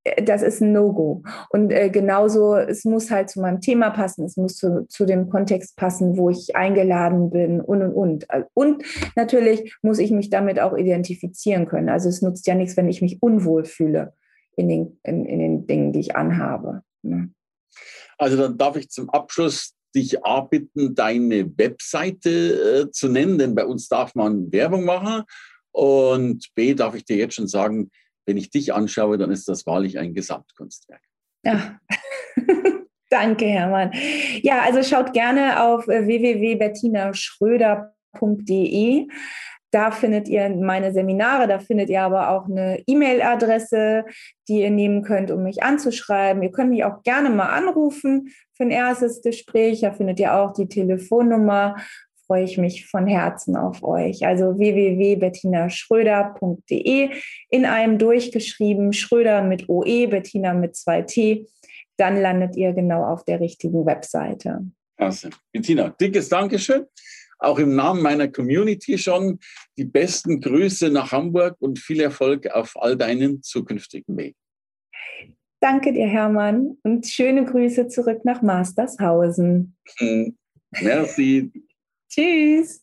Äh, 0.03 0.23
das 0.23 0.41
ist 0.41 0.61
ein 0.61 0.73
No-Go. 0.73 1.23
Und 1.49 1.71
äh, 1.71 1.89
genauso, 1.89 2.55
es 2.55 2.83
muss 2.83 3.09
halt 3.09 3.29
zu 3.29 3.39
meinem 3.41 3.61
Thema 3.61 3.89
passen, 3.89 4.25
es 4.25 4.37
muss 4.37 4.55
zu, 4.55 4.85
zu 4.89 5.05
dem 5.05 5.29
Kontext 5.29 5.75
passen, 5.77 6.17
wo 6.17 6.29
ich 6.29 6.55
eingeladen 6.55 7.29
bin 7.29 7.61
und, 7.61 7.81
und, 7.81 7.93
und. 7.93 8.27
Und 8.53 8.83
natürlich 9.15 9.75
muss 9.81 9.99
ich 9.99 10.11
mich 10.11 10.29
damit 10.29 10.59
auch 10.59 10.75
identifizieren 10.75 11.67
können. 11.67 11.89
Also 11.89 12.09
es 12.09 12.21
nutzt 12.21 12.47
ja 12.47 12.55
nichts, 12.55 12.77
wenn 12.77 12.89
ich 12.89 13.01
mich 13.01 13.21
unwohl 13.21 13.65
fühle 13.65 14.13
in 14.55 14.67
den, 14.67 14.99
in, 15.03 15.25
in 15.25 15.39
den 15.39 15.67
Dingen, 15.67 15.93
die 15.93 16.01
ich 16.01 16.15
anhabe. 16.15 16.83
Ne? 17.01 17.31
Also 18.17 18.37
dann 18.37 18.57
darf 18.57 18.75
ich 18.75 18.89
zum 18.89 19.09
Abschluss 19.09 19.73
dich 19.95 20.17
bitten, 20.49 20.95
deine 20.95 21.57
Webseite 21.57 22.87
äh, 22.87 22.91
zu 22.91 23.09
nennen, 23.09 23.37
denn 23.37 23.55
bei 23.55 23.65
uns 23.65 23.87
darf 23.87 24.15
man 24.15 24.51
Werbung 24.51 24.83
machen. 24.85 25.23
Und 25.71 26.47
B 26.55 26.73
darf 26.73 26.95
ich 26.95 27.05
dir 27.05 27.17
jetzt 27.17 27.35
schon 27.35 27.47
sagen, 27.47 27.91
wenn 28.25 28.37
ich 28.37 28.49
dich 28.49 28.73
anschaue, 28.73 29.17
dann 29.17 29.31
ist 29.31 29.47
das 29.47 29.65
wahrlich 29.65 29.97
ein 29.99 30.13
Gesamtkunstwerk. 30.13 31.01
Ja. 31.43 31.79
Danke, 33.09 33.45
Hermann. 33.45 33.91
Ja, 34.41 34.61
also 34.61 34.83
schaut 34.83 35.13
gerne 35.13 35.61
auf 35.61 35.87
äh, 35.87 36.05
www.bettinaschröder.de. 36.07 39.07
Da 39.71 39.91
findet 39.91 40.27
ihr 40.27 40.49
meine 40.49 40.91
Seminare, 40.91 41.47
da 41.47 41.59
findet 41.59 41.89
ihr 41.89 42.01
aber 42.01 42.31
auch 42.31 42.45
eine 42.45 42.83
E-Mail-Adresse, 42.85 44.03
die 44.49 44.59
ihr 44.59 44.69
nehmen 44.69 45.01
könnt, 45.01 45.31
um 45.31 45.43
mich 45.43 45.63
anzuschreiben. 45.63 46.43
Ihr 46.43 46.51
könnt 46.51 46.71
mich 46.71 46.83
auch 46.83 47.03
gerne 47.03 47.29
mal 47.29 47.47
anrufen 47.47 48.33
für 48.53 48.63
ein 48.63 48.71
erstes 48.71 49.21
Gespräch. 49.21 49.79
Da 49.79 49.93
findet 49.93 50.19
ihr 50.19 50.35
auch 50.35 50.51
die 50.51 50.67
Telefonnummer. 50.67 51.77
Freue 52.27 52.43
ich 52.43 52.57
mich 52.57 52.87
von 52.87 53.07
Herzen 53.07 53.55
auf 53.55 53.81
euch. 53.81 54.25
Also 54.25 54.57
www.bettinaschröder.de 54.57 57.09
in 57.49 57.65
einem 57.65 57.97
durchgeschrieben, 57.97 58.91
Schröder 58.91 59.41
mit 59.41 59.69
OE, 59.69 60.07
Bettina 60.07 60.53
mit 60.53 60.75
2T. 60.75 61.47
Dann 61.95 62.21
landet 62.21 62.57
ihr 62.57 62.73
genau 62.73 63.05
auf 63.05 63.23
der 63.23 63.39
richtigen 63.39 63.85
Webseite. 63.85 64.65
Klasse. 64.97 65.29
Bettina, 65.53 65.87
dickes 65.89 66.27
Dankeschön 66.27 66.87
auch 67.41 67.59
im 67.59 67.75
Namen 67.75 68.01
meiner 68.01 68.27
Community 68.27 68.97
schon 68.97 69.39
die 69.77 69.85
besten 69.85 70.41
Grüße 70.41 70.89
nach 70.89 71.11
Hamburg 71.11 71.55
und 71.59 71.79
viel 71.79 71.99
Erfolg 71.99 72.47
auf 72.47 72.73
all 72.79 72.95
deinen 72.95 73.43
zukünftigen 73.43 74.17
Wegen. 74.17 74.35
Danke 75.59 75.93
dir, 75.93 76.07
Hermann, 76.07 76.77
und 76.83 77.05
schöne 77.05 77.45
Grüße 77.45 77.87
zurück 77.87 78.25
nach 78.25 78.41
Mastershausen. 78.41 79.75
Hm. 79.97 80.35
Merci. 80.81 81.51
Tschüss. 82.09 82.81